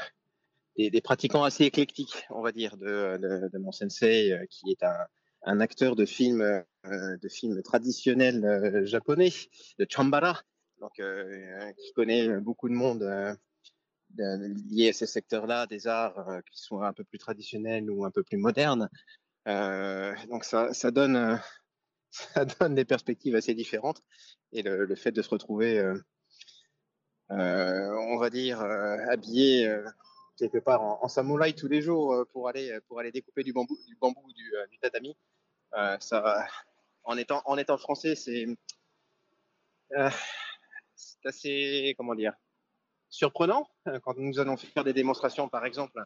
des, 0.78 1.00
pratiquants 1.00 1.44
assez 1.44 1.64
éclectiques, 1.64 2.24
on 2.30 2.40
va 2.40 2.52
dire, 2.52 2.76
de, 2.76 3.18
de, 3.52 3.58
mon 3.58 3.72
sensei, 3.72 4.38
qui 4.50 4.70
est 4.70 4.82
un, 4.82 5.06
un 5.42 5.60
acteur 5.60 5.96
de 5.96 6.04
film, 6.04 6.40
euh, 6.40 7.16
de 7.16 7.28
film 7.28 7.62
traditionnel 7.62 8.44
euh, 8.44 8.86
japonais, 8.86 9.32
de 9.78 9.86
Chambara, 9.88 10.40
donc 10.80 10.98
euh, 11.00 11.72
qui 11.78 11.92
connaît 11.92 12.40
beaucoup 12.40 12.68
de 12.68 12.74
monde 12.74 13.02
lié 14.16 14.88
à 14.88 14.92
ces 14.92 15.06
secteurs-là, 15.06 15.66
des 15.66 15.86
arts 15.86 16.42
qui 16.50 16.60
sont 16.62 16.80
un 16.82 16.92
peu 16.92 17.04
plus 17.04 17.18
traditionnels 17.18 17.90
ou 17.90 18.04
un 18.04 18.10
peu 18.10 18.22
plus 18.22 18.38
modernes. 18.38 18.88
donc 19.46 20.44
ça, 20.44 20.72
ça 20.72 20.90
donne 20.90 21.40
ça 22.10 22.44
donne 22.44 22.74
des 22.74 22.84
perspectives 22.84 23.34
assez 23.34 23.54
différentes 23.54 24.02
et 24.52 24.62
le, 24.62 24.86
le 24.86 24.94
fait 24.94 25.12
de 25.12 25.20
se 25.20 25.28
retrouver, 25.28 25.78
euh, 27.30 27.90
on 28.10 28.16
va 28.18 28.30
dire, 28.30 28.60
euh, 28.62 28.96
habillé 29.10 29.66
euh, 29.66 29.84
quelque 30.38 30.58
part 30.58 30.82
en, 30.82 31.08
samouraï 31.08 31.54
tous 31.54 31.68
les 31.68 31.82
jours 31.82 32.24
pour 32.32 32.48
aller 32.48 32.78
pour 32.86 33.00
aller 33.00 33.10
découper 33.10 33.42
du 33.42 33.52
bambou 33.52 33.76
du 33.86 33.96
bambou 33.96 34.32
du, 34.32 34.52
du 34.70 34.78
tatami, 34.78 35.16
euh, 35.74 35.96
ça, 36.00 36.46
en 37.04 37.16
étant 37.16 37.42
en 37.44 37.56
étant 37.56 37.78
français, 37.78 38.14
c'est 38.14 38.46
euh, 39.96 40.10
assez 41.24 41.94
comment 41.96 42.14
dire 42.14 42.34
surprenant 43.10 43.68
euh, 43.86 43.98
quand 44.00 44.16
nous 44.18 44.38
allons 44.38 44.56
faire 44.56 44.84
des 44.84 44.92
démonstrations, 44.92 45.48
par 45.48 45.64
exemple, 45.64 46.02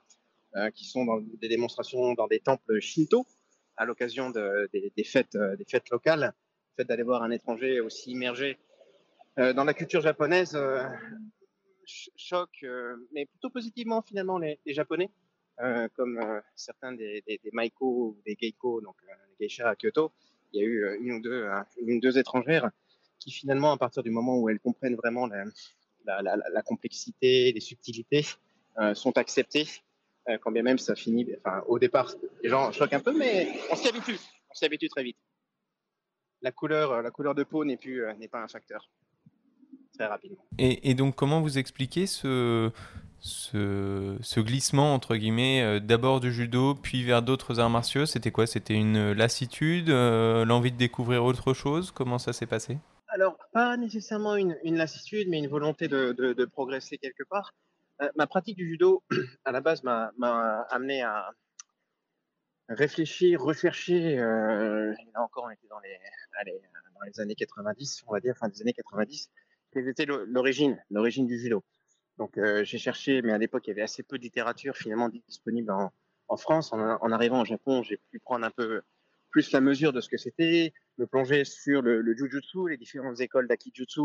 euh, 0.56 0.70
qui 0.70 0.84
sont 0.84 1.04
dans 1.04 1.20
des 1.20 1.48
démonstrations 1.48 2.14
dans 2.14 2.28
des 2.28 2.40
temples 2.40 2.80
shinto 2.80 3.26
à 3.76 3.84
l'occasion 3.84 4.30
de, 4.30 4.68
des, 4.72 4.92
des, 4.96 5.04
fêtes 5.04 5.36
des 5.36 5.64
fêtes 5.64 5.90
locales. 5.90 6.34
Le 6.76 6.82
fait 6.82 6.88
d'aller 6.88 7.02
voir 7.02 7.22
un 7.22 7.30
étranger 7.30 7.80
aussi 7.80 8.12
immergé 8.12 8.58
dans 9.36 9.64
la 9.64 9.74
culture 9.74 10.02
japonaise 10.02 10.58
choque, 11.86 12.64
mais 13.12 13.26
plutôt 13.26 13.50
positivement 13.50 14.02
finalement 14.02 14.38
les, 14.38 14.58
Japonais. 14.66 15.10
Euh, 15.60 15.86
comme 15.94 16.18
euh, 16.18 16.40
certains 16.56 16.92
des, 16.92 17.22
des, 17.26 17.38
Maiko 17.52 17.86
ou 17.86 18.22
des 18.24 18.36
Geiko, 18.40 18.80
donc 18.80 18.96
euh, 19.04 19.12
les 19.38 19.48
geishas 19.48 19.68
à 19.68 19.76
Kyoto, 19.76 20.10
il 20.52 20.60
y 20.60 20.64
a 20.64 20.66
eu 20.66 20.98
une 21.00 21.12
ou 21.12 21.20
deux, 21.20 21.46
une 21.76 22.00
deux 22.00 22.18
étrangères 22.18 22.70
qui 23.18 23.30
finalement, 23.30 23.70
à 23.70 23.76
partir 23.76 24.02
du 24.02 24.10
moment 24.10 24.38
où 24.38 24.48
elles 24.48 24.58
comprennent 24.58 24.96
vraiment 24.96 25.26
la, 25.26 25.44
la 26.22 26.62
complexité, 26.62 27.52
les 27.52 27.60
subtilités, 27.60 28.26
sont 28.94 29.16
acceptées, 29.16 29.66
quand 30.40 30.50
bien 30.50 30.62
même 30.62 30.78
ça 30.78 30.94
finit, 30.94 31.28
enfin 31.38 31.62
au 31.68 31.78
départ, 31.78 32.12
les 32.42 32.48
gens 32.48 32.72
choquent 32.72 32.94
un 32.94 33.00
peu, 33.00 33.16
mais 33.16 33.48
on 33.70 33.76
s'y 33.76 33.88
habitue, 33.88 34.18
on 34.50 34.54
s'y 34.54 34.64
habitue 34.64 34.88
très 34.88 35.04
vite. 35.04 35.18
La 36.42 36.50
couleur, 36.50 37.02
la 37.02 37.10
couleur 37.10 37.34
de 37.34 37.44
peau 37.44 37.64
n'est 37.64 37.76
plus, 37.76 38.04
n'est 38.18 38.28
pas 38.28 38.42
un 38.42 38.48
facteur. 38.48 38.90
Très 40.02 40.10
rapidement. 40.10 40.44
Et, 40.58 40.94
donc, 40.94 41.14
comment 41.14 41.40
vous 41.40 41.58
expliquez 41.58 42.06
ce, 42.06 42.70
ce, 43.20 44.40
glissement, 44.40 44.94
entre 44.94 45.16
guillemets, 45.16 45.80
d'abord 45.80 46.20
du 46.20 46.32
judo, 46.32 46.74
puis 46.74 47.04
vers 47.04 47.22
d'autres 47.22 47.60
arts 47.60 47.70
martiaux? 47.70 48.06
C'était 48.06 48.30
quoi? 48.30 48.46
C'était 48.46 48.74
une 48.74 49.12
lassitude, 49.12 49.88
l'envie 49.88 50.72
de 50.72 50.76
découvrir 50.76 51.24
autre 51.24 51.54
chose? 51.54 51.90
Comment 51.90 52.18
ça 52.18 52.32
s'est 52.32 52.46
passé? 52.46 52.78
Alors, 53.08 53.36
pas 53.52 53.76
nécessairement 53.76 54.36
une, 54.36 54.56
lassitude, 54.64 55.28
mais 55.28 55.38
une 55.38 55.48
volonté 55.48 55.88
de, 55.88 56.12
de 56.12 56.44
progresser 56.44 56.98
quelque 56.98 57.24
part. 57.24 57.54
ma 58.16 58.26
pratique 58.26 58.56
du 58.56 58.68
judo, 58.68 59.02
à 59.44 59.52
la 59.52 59.60
base, 59.60 59.82
m'a 59.84 60.12
amené 60.70 61.02
à, 61.02 61.30
réfléchir, 62.68 63.40
rechercher. 63.40 64.18
Euh, 64.18 64.92
là 65.14 65.22
encore, 65.22 65.44
on 65.44 65.50
était 65.50 65.66
dans 65.68 65.80
les, 65.80 65.98
allez, 66.38 66.60
dans 66.94 67.02
les 67.02 67.20
années 67.20 67.34
90, 67.34 68.04
on 68.06 68.12
va 68.12 68.20
dire, 68.20 68.36
fin 68.36 68.48
des 68.48 68.60
années 68.62 68.72
90. 68.72 69.30
Quelle 69.72 69.88
était 69.88 70.04
l'origine, 70.06 70.82
l'origine 70.90 71.26
du 71.26 71.38
judo 71.38 71.64
Donc, 72.18 72.36
euh, 72.36 72.62
j'ai 72.62 72.78
cherché, 72.78 73.22
mais 73.22 73.32
à 73.32 73.38
l'époque, 73.38 73.66
il 73.66 73.70
y 73.70 73.72
avait 73.72 73.82
assez 73.82 74.02
peu 74.02 74.18
de 74.18 74.22
littérature 74.22 74.76
finalement 74.76 75.08
disponible 75.08 75.70
en, 75.70 75.90
France. 76.36 76.72
En, 76.72 77.12
arrivant 77.12 77.42
au 77.42 77.44
Japon, 77.44 77.82
j'ai 77.82 77.98
pu 78.10 78.18
prendre 78.18 78.46
un 78.46 78.50
peu 78.50 78.80
plus 79.30 79.52
la 79.52 79.60
mesure 79.60 79.92
de 79.92 80.00
ce 80.00 80.08
que 80.08 80.16
c'était, 80.16 80.72
me 80.98 81.06
plonger 81.06 81.44
sur 81.44 81.82
le, 81.82 82.02
jujutsu, 82.14 82.68
les 82.68 82.76
différentes 82.76 83.20
écoles 83.20 83.48
d'akijutsu, 83.48 84.00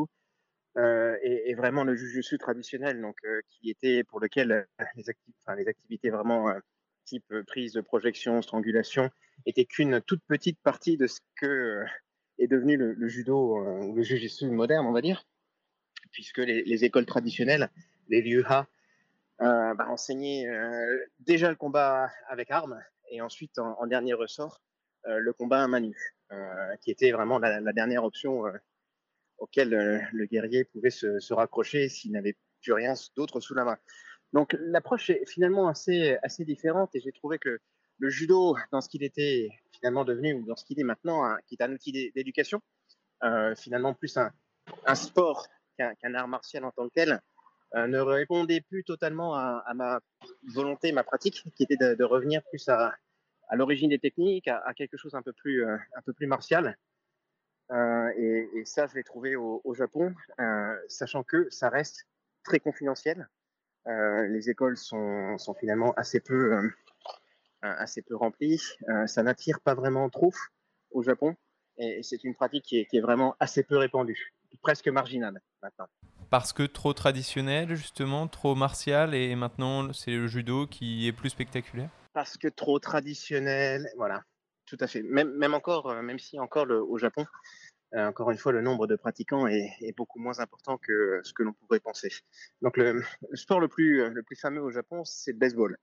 euh, 0.77 1.17
et, 1.21 1.53
vraiment 1.55 1.83
le 1.83 1.95
jujutsu 1.95 2.37
traditionnel, 2.37 3.01
donc 3.01 3.15
euh, 3.25 3.41
qui 3.49 3.69
était 3.69 4.03
pour 4.03 4.19
lequel 4.19 4.67
les, 4.95 5.69
activités 5.69 6.09
vraiment 6.09 6.53
type 7.05 7.33
prise 7.45 7.73
de 7.73 7.81
projection, 7.81 8.41
strangulation, 8.41 9.09
était 9.45 9.65
qu'une 9.65 10.01
toute 10.01 10.21
petite 10.27 10.59
partie 10.59 10.97
de 10.97 11.07
ce 11.07 11.19
que 11.35 11.83
est 12.39 12.47
devenu 12.47 12.75
le, 12.77 13.07
judo 13.07 13.57
ou 13.57 13.95
le 13.95 14.01
jiu-jitsu 14.03 14.49
moderne, 14.49 14.85
on 14.85 14.91
va 14.91 15.01
dire, 15.01 15.23
puisque 16.11 16.39
les, 16.39 16.83
écoles 16.83 17.05
traditionnelles, 17.05 17.69
les 18.09 18.21
Ryuha, 18.21 18.67
euh, 19.41 19.73
bah, 19.75 19.87
enseignaient 19.89 20.47
déjà 21.19 21.49
le 21.49 21.55
combat 21.55 22.09
avec 22.27 22.51
armes 22.51 22.81
et 23.09 23.21
ensuite, 23.21 23.57
en, 23.59 23.87
dernier 23.87 24.13
ressort, 24.13 24.61
le 25.05 25.31
combat 25.31 25.63
à 25.63 25.67
main 25.67 25.79
nue, 25.79 26.15
qui 26.81 26.91
était 26.91 27.11
vraiment 27.11 27.39
la, 27.39 27.73
dernière 27.73 28.03
option 28.03 28.43
auquel 29.37 29.69
le 30.11 30.25
guerrier 30.25 30.65
pouvait 30.65 30.89
se, 30.89 31.33
raccrocher 31.33 31.87
s'il 31.87 32.11
n'avait 32.11 32.35
plus 32.61 32.73
rien 32.73 32.93
d'autre 33.15 33.39
sous 33.39 33.53
la 33.53 33.63
main. 33.63 33.77
Donc 34.33 34.57
l'approche 34.59 35.09
est 35.09 35.25
finalement 35.25 35.69
assez, 35.69 36.17
assez 36.21 36.43
différente 36.43 36.93
et 36.95 36.99
j'ai 36.99 37.13
trouvé 37.13 37.39
que 37.39 37.59
le 37.99 38.09
judo, 38.09 38.55
dans 38.71 38.81
ce 38.81 38.89
qu'il 38.89 39.03
était 39.03 39.49
finalement 39.71 40.05
devenu 40.05 40.33
ou 40.33 40.45
dans 40.45 40.55
ce 40.55 40.65
qu'il 40.65 40.79
est 40.79 40.83
maintenant, 40.83 41.35
qui 41.47 41.55
est 41.55 41.63
un 41.63 41.71
outil 41.71 42.11
d'éducation, 42.13 42.61
euh, 43.23 43.55
finalement 43.55 43.93
plus 43.93 44.17
un 44.17 44.95
sport 44.95 45.47
qu'un 45.77 46.13
art 46.13 46.27
martial 46.27 46.65
en 46.65 46.71
tant 46.71 46.87
que 46.87 46.93
tel, 46.93 47.21
euh, 47.75 47.87
ne 47.87 47.99
répondait 47.99 48.61
plus 48.61 48.83
totalement 48.83 49.35
à, 49.35 49.73
ma 49.75 49.99
volonté, 50.53 50.91
ma 50.93 51.03
pratique, 51.03 51.43
qui 51.55 51.63
était 51.63 51.75
de, 51.75 52.03
revenir 52.03 52.41
plus 52.43 52.69
à, 52.69 52.95
l'origine 53.51 53.89
des 53.89 53.99
techniques, 53.99 54.47
à, 54.47 54.73
quelque 54.73 54.97
chose 54.97 55.15
un 55.15 55.21
peu 55.21 55.33
plus, 55.33 55.65
euh, 55.65 55.75
un 55.95 56.01
peu 56.01 56.13
plus 56.13 56.27
martial. 56.27 56.77
Euh, 57.71 58.09
et, 58.15 58.63
ça, 58.63 58.87
je 58.87 58.95
l'ai 58.95 59.03
trouvé 59.03 59.35
au, 59.35 59.73
Japon, 59.73 60.15
sachant 60.87 61.23
que 61.23 61.49
ça 61.49 61.69
reste 61.69 62.07
très 62.43 62.59
confidentiel. 62.59 63.27
Les 63.85 64.49
écoles 64.49 64.77
sont, 64.77 65.37
finalement 65.59 65.93
assez 65.95 66.21
peu, 66.21 66.71
assez 67.61 68.01
peu 68.01 68.15
remplies. 68.15 68.61
Ça 69.07 69.23
n'attire 69.23 69.59
pas 69.59 69.75
vraiment 69.75 70.09
trop 70.09 70.33
au 70.91 71.03
Japon. 71.03 71.35
Et, 71.77 72.01
c'est 72.01 72.23
une 72.23 72.33
pratique 72.33 72.63
qui 72.63 72.87
est, 72.91 73.01
vraiment 73.01 73.35
assez 73.41 73.63
peu 73.63 73.75
répandue, 73.77 74.33
presque 74.61 74.87
marginale 74.87 75.41
maintenant. 75.61 75.87
Parce 76.29 76.51
que 76.53 76.63
trop 76.63 76.93
traditionnel, 76.93 77.75
justement, 77.75 78.27
trop 78.27 78.55
martial, 78.55 79.15
et 79.15 79.35
maintenant 79.35 79.93
c'est 79.93 80.11
le 80.11 80.27
judo 80.27 80.67
qui 80.67 81.07
est 81.07 81.13
plus 81.13 81.29
spectaculaire? 81.29 81.89
Parce 82.13 82.37
que 82.37 82.47
trop 82.47 82.79
traditionnel, 82.79 83.89
voilà, 83.97 84.23
tout 84.65 84.77
à 84.79 84.87
fait. 84.87 85.03
Même, 85.03 85.31
même 85.37 85.53
encore, 85.53 85.93
même 86.01 86.19
si 86.19 86.39
encore 86.39 86.65
le, 86.65 86.81
au 86.81 86.97
Japon, 86.97 87.25
euh, 87.93 88.07
encore 88.07 88.31
une 88.31 88.37
fois, 88.37 88.51
le 88.51 88.61
nombre 88.61 88.87
de 88.87 88.95
pratiquants 88.95 89.47
est, 89.47 89.71
est 89.79 89.95
beaucoup 89.95 90.19
moins 90.19 90.39
important 90.39 90.77
que 90.77 91.21
ce 91.23 91.31
que 91.31 91.43
l'on 91.43 91.53
pourrait 91.53 91.79
penser. 91.79 92.11
Donc, 92.61 92.75
le, 92.75 93.01
le, 93.29 93.37
sport 93.37 93.61
le 93.61 93.69
plus, 93.69 94.09
le 94.09 94.23
plus 94.23 94.35
fameux 94.35 94.61
au 94.61 94.71
Japon, 94.71 95.05
c'est 95.05 95.31
le 95.31 95.37
baseball. 95.37 95.77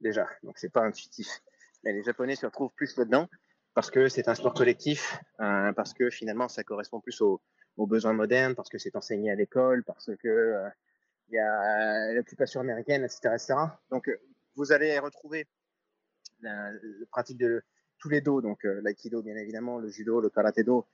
Déjà, 0.00 0.28
donc 0.44 0.58
c'est 0.58 0.72
pas 0.72 0.82
intuitif. 0.82 1.26
Mais 1.82 1.92
les 1.92 2.04
Japonais 2.04 2.36
se 2.36 2.46
retrouvent 2.46 2.72
plus 2.74 2.96
là-dedans 2.96 3.28
parce 3.74 3.90
que 3.90 4.08
c'est 4.08 4.28
un 4.28 4.34
sport 4.34 4.54
collectif, 4.54 5.20
euh, 5.40 5.72
parce 5.72 5.94
que 5.94 6.10
finalement 6.10 6.48
ça 6.48 6.64
correspond 6.64 7.00
plus 7.00 7.20
aux, 7.20 7.40
aux 7.78 7.86
besoins 7.86 8.12
modernes, 8.12 8.54
parce 8.54 8.68
que 8.68 8.78
c'est 8.78 8.96
enseigné 8.96 9.30
à 9.30 9.34
l'école, 9.34 9.84
parce 9.84 10.10
que 10.16 10.28
euh, 10.28 10.68
il 11.28 11.34
y 11.34 11.38
a 11.38 12.12
l'occupation 12.12 12.60
américaine, 12.60 13.04
etc., 13.04 13.20
etc. 13.34 13.54
Donc, 13.90 14.10
vous 14.54 14.72
allez 14.72 14.98
retrouver 14.98 15.46
la, 16.40 16.70
pratique 17.10 17.38
de 17.38 17.62
tous 17.98 18.08
les 18.08 18.20
dos, 18.20 18.40
donc 18.40 18.64
euh, 18.64 18.80
l'aïkido 18.82 19.22
bien 19.22 19.36
évidemment, 19.36 19.78
le 19.78 19.88
judo, 19.88 20.20
le 20.20 20.30
karaté 20.30 20.62
do, 20.62 20.86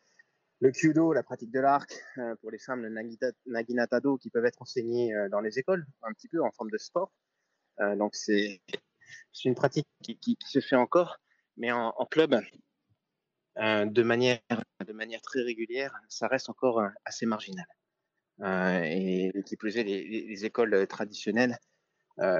le 0.60 0.70
kyudo, 0.70 1.12
la 1.12 1.22
pratique 1.22 1.50
de 1.50 1.60
l'arc, 1.60 1.92
euh, 2.18 2.34
pour 2.36 2.50
les 2.50 2.58
femmes, 2.58 2.82
le 2.82 2.88
nagita, 2.88 3.32
naginata 3.46 4.00
do, 4.00 4.16
qui 4.16 4.30
peuvent 4.30 4.46
être 4.46 4.62
enseignés 4.62 5.14
euh, 5.14 5.28
dans 5.28 5.40
les 5.40 5.58
écoles, 5.58 5.86
un 6.02 6.12
petit 6.12 6.28
peu 6.28 6.42
en 6.42 6.50
forme 6.52 6.70
de 6.70 6.78
sport. 6.78 7.12
Euh, 7.80 7.96
donc 7.96 8.14
c'est 8.14 8.60
une 9.44 9.54
pratique 9.54 9.88
qui, 10.00 10.38
se 10.40 10.60
fait 10.60 10.76
encore, 10.76 11.18
mais 11.56 11.72
en, 11.72 11.92
club, 12.10 12.34
euh, 12.34 12.40
de 13.56 14.02
manière 14.02 14.40
de 14.86 14.92
manière 14.92 15.20
très 15.22 15.42
régulière, 15.42 15.94
ça 16.08 16.26
reste 16.28 16.50
encore 16.50 16.82
assez 17.04 17.26
marginal. 17.26 17.66
et 18.42 19.32
qui 19.46 19.56
plus 19.56 19.76
est, 19.76 19.84
les, 19.84 20.26
les 20.26 20.44
écoles 20.44 20.86
traditionnelles 20.86 21.58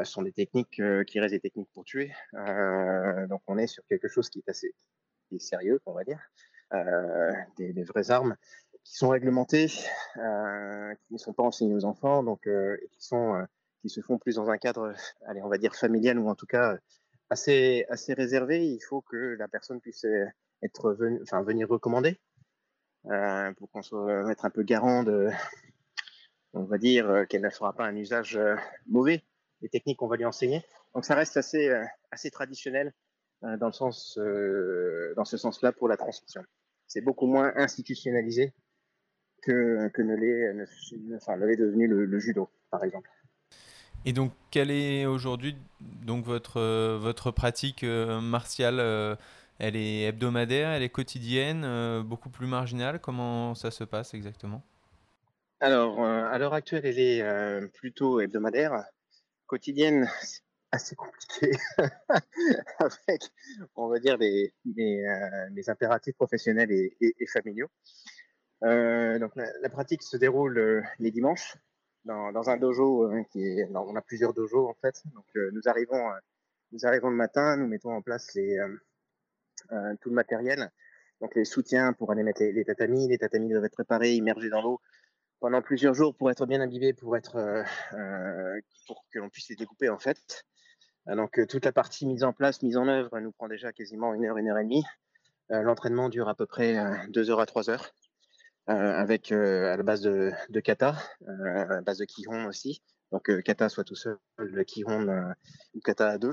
sont 0.05 0.23
des 0.23 0.33
techniques 0.33 0.81
qui 1.07 1.21
restent 1.21 1.35
des 1.35 1.41
techniques 1.41 1.71
pour 1.73 1.85
tuer. 1.85 2.13
donc 2.33 3.43
on 3.47 3.59
est 3.59 3.67
sur 3.67 3.85
quelque 3.87 4.09
chose 4.09 4.29
qui 4.29 4.41
est 4.41 4.49
assez 4.49 4.75
qui 5.29 5.37
est 5.37 5.41
sérieux, 5.41 5.81
on 5.87 5.93
va 5.93 6.05
dire. 6.05 6.21
Des, 7.59 7.85
vraies 7.85 8.11
armes 8.11 8.37
qui 8.83 8.97
sont 8.97 9.09
réglementées, 9.11 9.69
qui 9.69 11.13
ne 11.13 11.19
sont 11.19 11.33
pas 11.33 11.45
enseignées 11.45 11.75
aux 11.75 11.85
enfants, 11.85 12.23
donc 12.23 12.47
et 12.47 12.89
qui 12.91 13.03
sont 13.03 13.47
qui 13.81 13.91
se 13.91 14.01
font 14.01 14.19
plus 14.19 14.37
dans 14.37 14.49
un 14.49 14.57
cadre, 14.57 14.95
allez, 15.27 15.43
on 15.43 15.49
va 15.49 15.59
dire 15.59 15.75
familial 15.75 16.19
ou 16.19 16.29
en 16.29 16.35
tout 16.35 16.47
cas 16.47 16.77
assez 17.31 17.85
assez 17.91 18.15
réservé. 18.15 18.67
Il 18.67 18.81
faut 18.81 19.03
que 19.03 19.37
la 19.39 19.47
personne 19.49 19.81
puisse 19.81 20.07
être 20.65 20.93
venir 21.45 21.69
recommander 21.69 22.19
euh, 23.07 23.53
pour 23.53 23.71
qu'on 23.71 23.83
soit 23.83 24.31
être 24.33 24.45
un 24.45 24.51
peu 24.51 24.63
garant 24.63 25.05
de, 25.05 25.29
on 26.55 26.65
va 26.65 26.79
dire 26.79 27.27
qu'elle 27.29 27.43
ne 27.43 27.51
fera 27.51 27.73
pas 27.73 27.85
un 27.85 27.97
usage 27.97 28.41
mauvais 28.87 29.23
des 29.61 29.69
techniques 29.69 29.99
qu'on 29.99 30.09
va 30.09 30.17
lui 30.17 30.25
enseigner. 30.25 30.63
Donc 30.95 31.05
ça 31.05 31.15
reste 31.15 31.37
assez 31.37 31.73
assez 32.11 32.31
traditionnel 32.31 32.93
dans 33.43 33.67
le 33.67 33.73
sens 33.73 34.19
euh, 34.19 35.13
dans 35.17 35.25
ce 35.25 35.37
sens-là 35.37 35.73
pour 35.73 35.89
la 35.89 35.97
transmission 35.97 36.43
c'est 36.87 37.01
beaucoup 37.01 37.27
moins 37.27 37.53
institutionnalisé 37.57 38.53
que, 39.43 39.89
que 39.89 40.03
ne 40.03 40.15
l'est 40.15 41.17
enfin, 41.17 41.37
devenu 41.37 41.87
le, 41.89 42.19
judo, 42.19 42.49
par 42.71 42.85
exemple. 42.85 43.11
Et 44.05 44.13
donc, 44.13 44.33
quelle 44.51 44.71
est 44.71 45.07
aujourd'hui 45.07 45.57
votre, 46.25 46.59
euh, 46.59 46.99
votre 47.01 47.31
pratique 47.31 47.85
euh, 47.85 48.21
martiale 48.21 48.79
euh, 48.79 49.17
Elle 49.59 49.77
est 49.77 50.03
hebdomadaire, 50.09 50.71
elle 50.71 50.83
est 50.83 50.89
quotidienne, 50.89 51.65
euh, 51.65 52.03
beaucoup 52.03 52.29
plus 52.29 52.47
marginale 52.47 53.01
Comment 53.01 53.55
ça 53.55 53.71
se 53.71 53.85
passe 53.85 54.15
exactement? 54.15 54.63
Alors, 55.65 56.05
euh, 56.05 56.27
à 56.27 56.37
l'heure 56.37 56.53
actuelle, 56.53 56.85
elle 56.85 56.99
est 56.99 57.23
euh, 57.23 57.67
plutôt 57.69 58.21
hebdomadaire. 58.21 58.85
Quotidienne, 59.47 60.11
assez 60.73 60.95
compliqué 60.95 61.53
avec, 62.79 63.23
on 63.75 63.89
va 63.89 63.99
dire, 63.99 64.19
euh, 64.21 65.51
des 65.51 65.71
impératifs 65.71 66.17
professionnels 66.17 66.71
et, 66.71 67.27
familiaux. 67.33 67.69
Donc 68.61 69.33
la, 69.37 69.71
pratique 69.71 70.03
se 70.03 70.19
déroule 70.19 70.85
les 70.99 71.11
dimanches 71.11 71.57
dans, 72.05 72.31
dans 72.33 72.51
un 72.51 72.59
dojo 72.59 73.11
on 73.11 73.97
a 73.97 74.03
plusieurs 74.03 74.35
dojos 74.35 74.69
en 74.69 74.75
fait. 74.75 75.03
Donc 75.15 75.27
nous 75.35 75.63
arrivons, 75.67 76.11
nous 76.73 76.85
arrivons 76.85 77.09
le 77.09 77.17
matin, 77.17 77.57
nous 77.57 77.69
mettons 77.69 77.93
en 77.93 78.03
place 78.03 78.35
les, 78.35 78.59
tout 80.01 80.09
le 80.09 80.15
matériel, 80.15 80.71
donc 81.21 81.35
les 81.35 81.45
soutiens 81.45 81.93
pour 81.93 82.11
aller 82.13 82.23
mettre 82.23 82.43
les, 82.43 82.65
tatamis. 82.65 83.09
Les 83.09 83.19
tatamis 83.19 83.51
doivent 83.51 83.65
être 83.65 83.73
préparés, 83.73 84.15
immergés 84.15 84.51
dans 84.51 84.63
l'eau 84.63 84.81
pendant 85.41 85.61
plusieurs 85.61 85.93
jours 85.93 86.17
pour 86.17 86.31
être 86.31 86.47
bien 86.47 86.61
imbibés, 86.63 86.95
pour 86.95 87.17
être, 87.17 87.37
euh, 87.37 88.61
pour 88.87 89.05
que 89.13 89.19
l'on 89.19 89.29
puisse 89.29 89.49
les 89.51 89.57
découper 89.57 89.91
en 89.91 89.99
fait. 89.99 90.45
Euh, 91.09 91.17
donc 91.17 91.39
euh, 91.39 91.47
toute 91.47 91.65
la 91.67 91.73
partie 91.73 92.07
mise 92.07 92.25
en 92.25 92.33
place, 92.33 92.63
mise 92.63 92.79
en 92.79 92.89
œuvre 92.89 93.21
nous 93.21 93.33
prend 93.33 93.49
déjà 93.49 93.73
quasiment 93.73 94.15
une 94.15 94.25
heure, 94.25 94.39
une 94.39 94.49
heure 94.49 94.59
et 94.59 94.65
demie. 94.65 94.85
Euh, 95.51 95.61
l'entraînement 95.61 96.09
dure 96.09 96.29
à 96.29 96.35
peu 96.35 96.47
près 96.47 96.77
deux 97.09 97.31
heures 97.31 97.41
à 97.41 97.47
trois 97.47 97.69
heures. 97.69 97.93
Euh, 98.71 98.73
avec 98.73 99.31
euh, 99.31 99.75
à 99.75 99.77
la 99.77 99.83
base 99.83 100.01
de, 100.01 100.61
kata, 100.61 100.97
euh, 101.29 101.45
à 101.45 101.65
la 101.67 101.81
base 101.83 101.99
de 101.99 102.07
kihon 102.07 102.47
aussi. 102.47 102.83
Donc 103.13 103.31
kata 103.43 103.69
soit 103.69 103.85
tout 103.85 103.95
seul, 103.95 104.17
le 104.39 104.65
kihon 104.65 105.35
ou 105.75 105.81
kata 105.81 106.09
à 106.09 106.19
deux. 106.19 106.33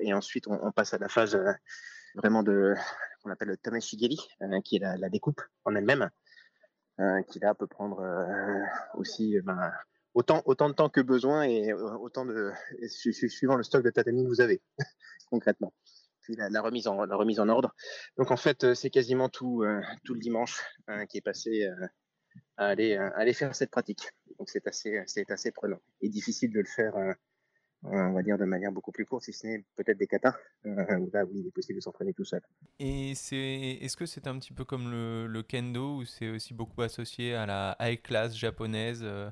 et 0.00 0.12
ensuite 0.12 0.48
on, 0.48 0.72
passe 0.72 0.92
à 0.92 0.98
la 0.98 1.08
phase 1.08 1.38
vraiment 2.14 2.42
de 2.42 2.74
qu'on 3.22 3.30
appelle 3.30 3.48
le 3.48 3.56
tameshigeri, 3.56 4.18
qui 4.64 4.76
est 4.76 4.78
la, 4.78 5.08
découpe 5.08 5.42
en 5.64 5.74
elle-même. 5.74 6.10
qui 7.28 7.38
là 7.38 7.54
peut 7.54 7.66
prendre 7.66 8.02
aussi 8.94 9.38
ben, 9.42 9.72
autant, 10.14 10.42
autant 10.46 10.68
de 10.68 10.74
temps 10.74 10.88
que 10.88 11.00
besoin 11.00 11.42
et 11.42 11.72
autant 11.72 12.24
de 12.24 12.52
suivant 12.88 13.56
le 13.56 13.62
stock 13.62 13.84
de 13.84 13.90
tatami 13.90 14.24
que 14.24 14.28
vous 14.28 14.40
avez 14.40 14.62
concrètement. 15.30 15.72
Puis 16.22 16.36
la, 16.36 16.60
remise 16.60 16.86
en 16.86 17.04
la 17.04 17.16
remise 17.16 17.40
en 17.40 17.48
ordre. 17.48 17.74
Donc 18.16 18.30
en 18.30 18.36
fait 18.36 18.74
c'est 18.74 18.90
quasiment 18.90 19.28
tout 19.28 19.64
tout 20.04 20.14
le 20.14 20.20
dimanche 20.20 20.62
qui 21.08 21.18
est 21.18 21.22
passé 21.22 21.68
à 22.56 22.66
aller 22.66 22.96
aller 22.96 23.34
faire 23.34 23.54
cette 23.54 23.70
pratique. 23.70 24.10
Donc 24.38 24.48
c'est 24.48 24.66
assez 24.66 25.02
c'est 25.06 25.30
assez 25.30 25.52
prenant 25.52 25.80
et 26.00 26.08
difficile 26.08 26.52
de 26.52 26.60
le 26.60 26.66
faire 26.66 26.94
on 27.82 28.12
va 28.12 28.22
dire 28.22 28.36
de 28.36 28.44
manière 28.44 28.72
beaucoup 28.72 28.92
plus 28.92 29.06
courte, 29.06 29.24
si 29.24 29.32
ce 29.32 29.46
n'est 29.46 29.64
peut-être 29.76 29.96
des 29.96 30.06
katas, 30.06 30.36
euh, 30.66 30.68
où 30.98 31.10
là, 31.12 31.24
oui, 31.24 31.40
il 31.40 31.46
est 31.46 31.50
possible 31.50 31.78
de 31.78 31.82
s'entraîner 31.82 32.12
tout 32.12 32.24
seul. 32.24 32.42
Et 32.78 33.14
c'est, 33.14 33.78
est-ce 33.80 33.96
que 33.96 34.06
c'est 34.06 34.26
un 34.26 34.38
petit 34.38 34.52
peu 34.52 34.64
comme 34.64 34.90
le, 34.90 35.42
kendo, 35.42 35.96
ou 35.96 36.04
c'est 36.04 36.28
aussi 36.28 36.54
beaucoup 36.54 36.82
associé 36.82 37.34
à 37.34 37.46
la 37.46 37.76
high 37.80 38.00
class 38.00 38.36
japonaise, 38.36 39.00
euh, 39.02 39.30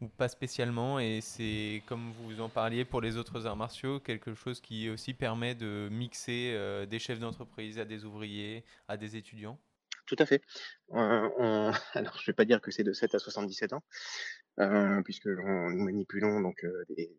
ou 0.00 0.08
pas 0.08 0.28
spécialement, 0.28 1.00
et 1.00 1.20
c'est, 1.20 1.82
comme 1.86 2.12
vous 2.22 2.40
en 2.40 2.48
parliez 2.48 2.84
pour 2.84 3.00
les 3.00 3.16
autres 3.16 3.46
arts 3.46 3.56
martiaux, 3.56 4.00
quelque 4.00 4.34
chose 4.34 4.60
qui 4.60 4.88
aussi 4.88 5.12
permet 5.12 5.54
de 5.54 5.88
mixer 5.90 6.52
euh, 6.54 6.86
des 6.86 6.98
chefs 6.98 7.18
d'entreprise 7.18 7.78
à 7.78 7.84
des 7.84 8.04
ouvriers, 8.04 8.64
à 8.88 8.96
des 8.96 9.16
étudiants? 9.16 9.58
Tout 10.06 10.16
à 10.18 10.26
fait. 10.26 10.42
Alors, 10.90 11.74
je 11.94 12.22
ne 12.22 12.26
vais 12.26 12.32
pas 12.32 12.44
dire 12.44 12.60
que 12.60 12.70
c'est 12.70 12.82
de 12.82 12.92
7 12.92 13.14
à 13.14 13.18
77 13.18 13.72
ans, 13.74 13.82
puisque 15.04 15.26
nous 15.26 15.84
manipulons 15.84 16.40
donc 16.40 16.64
des, 16.88 17.10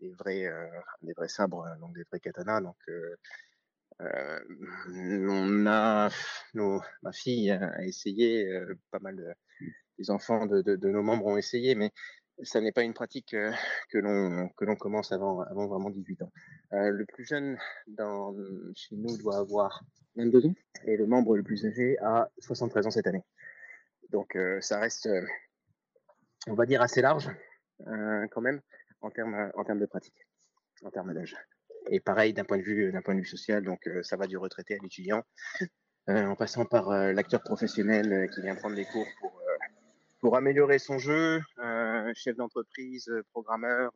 des 0.00 0.12
vrais, 0.12 0.46
euh, 0.46 0.66
des 1.02 1.12
vrais 1.12 1.28
sabres, 1.28 1.66
euh, 1.66 1.78
donc 1.78 1.94
des 1.94 2.02
vrais 2.04 2.20
katanas. 2.20 2.60
Donc, 2.60 2.76
euh, 2.88 3.16
on 4.00 5.66
a, 5.66 6.08
ma 6.54 7.12
fille 7.12 7.50
a 7.50 7.84
essayé, 7.84 8.50
pas 8.90 8.98
mal 8.98 9.16
de, 9.16 9.26
les 9.98 10.10
enfants 10.10 10.46
de, 10.46 10.62
de, 10.62 10.88
nos 10.88 11.02
membres 11.02 11.26
ont 11.26 11.36
essayé, 11.36 11.74
mais 11.74 11.92
ça 12.42 12.62
n'est 12.62 12.72
pas 12.72 12.82
une 12.82 12.94
pratique 12.94 13.36
que 13.90 13.98
l'on 13.98 14.48
que 14.56 14.64
l'on 14.64 14.76
commence 14.76 15.12
avant 15.12 15.42
avant 15.42 15.66
vraiment 15.66 15.90
18 15.90 16.22
ans. 16.22 16.32
le 16.70 17.04
plus 17.04 17.26
jeune 17.26 17.58
chez 18.74 18.96
nous 18.96 19.18
doit 19.18 19.36
avoir 19.36 19.82
22 20.16 20.46
ans 20.46 20.54
et 20.86 20.96
le 20.96 21.06
membre 21.06 21.36
le 21.36 21.42
plus 21.42 21.66
âgé 21.66 21.98
a 21.98 22.30
73 22.38 22.86
ans 22.86 22.90
cette 22.90 23.06
année. 23.06 23.24
Donc 24.08 24.38
ça 24.60 24.80
reste, 24.80 25.10
on 26.46 26.54
va 26.54 26.64
dire 26.64 26.80
assez 26.80 27.02
large 27.02 27.28
quand 27.84 28.40
même 28.40 28.62
en 29.00 29.10
termes 29.10 29.50
en 29.54 29.64
termes 29.64 29.80
de 29.80 29.86
pratique, 29.86 30.26
en 30.82 30.90
termes 30.90 31.14
d'âge. 31.14 31.36
Et 31.90 32.00
pareil 32.00 32.32
d'un 32.32 32.44
point 32.44 32.58
de 32.58 32.62
vue 32.62 32.92
d'un 32.92 33.02
point 33.02 33.14
de 33.14 33.20
vue 33.20 33.26
social, 33.26 33.62
donc 33.64 33.86
euh, 33.86 34.02
ça 34.02 34.16
va 34.16 34.26
du 34.26 34.36
retraité 34.36 34.74
à 34.74 34.78
l'étudiant, 34.82 35.22
euh, 36.08 36.26
en 36.26 36.36
passant 36.36 36.64
par 36.64 36.90
euh, 36.90 37.12
l'acteur 37.12 37.42
professionnel 37.42 38.28
qui 38.34 38.42
vient 38.42 38.54
prendre 38.54 38.76
des 38.76 38.84
cours 38.84 39.06
pour 39.20 39.32
pour 40.20 40.36
améliorer 40.36 40.78
son 40.78 40.98
jeu, 40.98 41.40
chef 42.14 42.36
d'entreprise, 42.36 43.10
programmeur. 43.30 43.90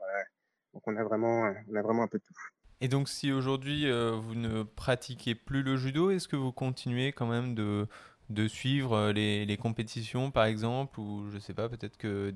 donc 0.73 0.83
on 0.87 0.97
a 0.97 1.05
vraiment 1.05 1.53
on 1.69 1.75
a 1.75 1.83
vraiment 1.83 2.03
un 2.03 2.09
peu 2.09 2.19
de 2.19 2.25
tout. 2.25 2.35
Et 2.81 2.89
donc 2.89 3.11
si 3.11 3.31
aujourd'hui 3.31 3.91
vous 3.91 4.35
ne 4.35 4.63
pratiquez 4.63 5.35
plus 5.35 5.63
le 5.63 5.77
judo, 5.77 6.11
est-ce 6.11 6.27
que 6.27 6.37
vous 6.37 6.51
continuez 6.51 7.13
quand 7.13 7.27
même 7.27 7.55
de 7.55 7.87
de 8.31 8.49
suivre 8.49 8.95
euh, 8.95 9.13
les, 9.13 9.57
compétitions, 9.57 10.31
par 10.31 10.45
exemple, 10.45 10.99
ou 10.99 11.31
je 11.31 11.39
sais 11.39 11.55
pas, 11.55 11.69
peut-être 11.69 11.97
que 11.97 12.33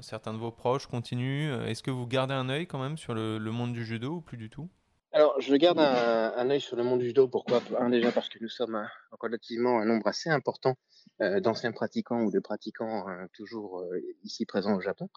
certains 0.00 0.32
de 0.32 0.38
vos 0.38 0.50
proches 0.50 0.86
continuent. 0.86 1.52
Euh, 1.52 1.66
est-ce 1.66 1.82
que 1.82 1.90
vous 1.90 2.06
gardez 2.06 2.34
un 2.34 2.48
œil 2.48 2.66
quand 2.66 2.78
même 2.78 2.96
sur 2.96 3.14
le, 3.14 3.38
monde 3.38 3.72
du 3.72 3.84
judo 3.84 4.16
ou 4.16 4.20
plus 4.20 4.36
du 4.36 4.48
tout? 4.48 4.68
Alors, 5.12 5.38
je 5.40 5.54
garde 5.56 5.78
un, 5.78 6.32
un, 6.36 6.50
œil 6.50 6.60
sur 6.60 6.76
le 6.76 6.84
monde 6.84 7.00
du 7.00 7.06
judo. 7.06 7.28
Pourquoi? 7.28 7.62
Un, 7.78 7.90
déjà 7.90 8.10
parce 8.10 8.30
que 8.30 8.38
nous 8.40 8.48
sommes 8.48 8.74
un, 8.74 8.88
relativement 9.20 9.78
un 9.78 9.84
nombre 9.84 10.06
assez 10.06 10.30
important 10.30 10.76
euh, 11.20 11.40
d'anciens 11.40 11.72
pratiquants 11.72 12.22
ou 12.22 12.30
de 12.30 12.40
pratiquants 12.40 13.04
toujours 13.34 13.84
ici 14.24 14.46
présents 14.46 14.74
au 14.74 14.80
Japon. 14.80 15.10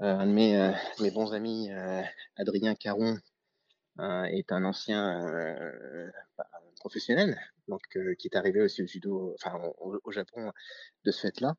un 0.00 0.26
de 0.26 0.32
mes 1.02 1.10
bons 1.10 1.32
amis, 1.32 1.70
Adrien 2.36 2.74
Caron, 2.74 3.16
est 3.98 4.52
un 4.52 4.64
ancien 4.66 5.26
professionnel, 6.78 7.38
donc 7.68 7.82
euh, 7.96 8.14
qui 8.14 8.28
est 8.28 8.36
arrivé 8.36 8.60
aussi 8.60 8.82
au 8.82 8.86
judo, 8.86 9.34
enfin 9.34 9.60
au, 9.78 10.12
Japon 10.12 10.50
de 11.04 11.10
ce 11.10 11.20
fait-là. 11.20 11.54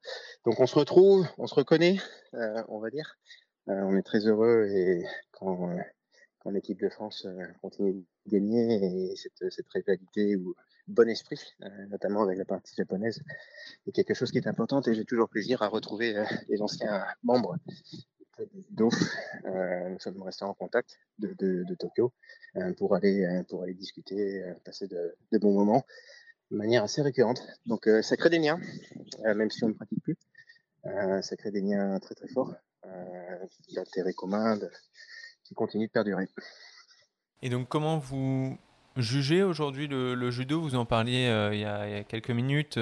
Donc 0.46 0.60
on 0.60 0.68
se 0.68 0.76
retrouve, 0.78 1.28
on 1.38 1.48
se 1.48 1.56
reconnaît, 1.56 1.98
euh, 2.34 2.64
on 2.68 2.80
va 2.80 2.90
dire. 2.90 3.18
Euh, 3.70 3.82
on 3.84 3.96
est 3.96 4.04
très 4.04 4.28
heureux 4.28 4.68
et 4.70 5.06
quand, 5.32 5.76
quand 6.40 6.50
l'équipe 6.50 6.80
de 6.80 6.90
France 6.90 7.28
continue 7.62 7.94
de 7.94 8.04
gagner 8.28 9.12
et 9.12 9.16
cette, 9.16 9.52
cette 9.52 9.70
rivalité 9.70 10.36
ou 10.36 10.56
bon 10.88 11.08
esprit, 11.08 11.40
notamment 11.90 12.24
avec 12.24 12.40
la 12.40 12.46
partie 12.46 12.76
japonaise, 12.76 13.22
est 13.86 13.92
quelque 13.92 14.16
chose 14.16 14.32
qui 14.32 14.40
est 14.40 14.48
important 14.48 14.82
et 14.82 14.96
j'ai 14.96 15.06
toujours 15.06 15.30
plaisir 15.30 15.62
à 15.62 15.68
retrouver 15.68 16.16
les 16.48 16.62
anciens 16.64 17.06
membres 17.22 17.58
euh, 18.40 19.90
nous 19.90 20.00
sommes 20.00 20.22
restés 20.22 20.46
en 20.46 20.54
contact 20.54 21.00
de, 21.20 21.66
Tokyo 21.78 22.14
euh, 22.56 22.74
pour 22.74 22.96
aller 22.96 23.26
euh, 23.26 23.44
pour 23.44 23.64
aller 23.64 23.74
discuter, 23.74 24.44
passer 24.66 24.88
de, 24.88 25.38
bons 25.40 25.54
moments 25.54 25.86
de 26.52 26.58
manière 26.58 26.84
assez 26.84 27.02
récurrente. 27.02 27.46
Donc, 27.66 27.88
ça 28.02 28.18
crée 28.18 28.30
des 28.30 28.40
liens, 28.40 28.60
même 29.24 29.52
si 29.52 29.64
on 29.64 29.70
ne 29.70 29.74
pratique 29.74 30.02
plus. 30.02 30.18
ça 30.84 31.36
crée 31.38 31.52
des 31.52 31.62
liens 31.62 32.00
très 32.00 32.16
très 32.16 32.28
forts, 32.28 32.56
d'intérêt 33.76 34.14
commun, 34.14 34.58
qui 35.44 35.54
continuent 35.54 35.86
de 35.86 35.92
perdurer. 35.92 36.28
Et 37.44 37.50
donc, 37.50 37.70
comment 37.70 38.00
vous 38.00 38.58
jugez 38.98 39.44
aujourd'hui 39.44 39.88
le, 39.88 40.32
judo? 40.32 40.60
Vous 40.60 40.74
en 40.74 40.86
parliez 40.86 41.30
il, 41.54 41.60
y 41.60 41.66
a, 41.66 42.04
quelques 42.04 42.32
minutes, 42.32 42.80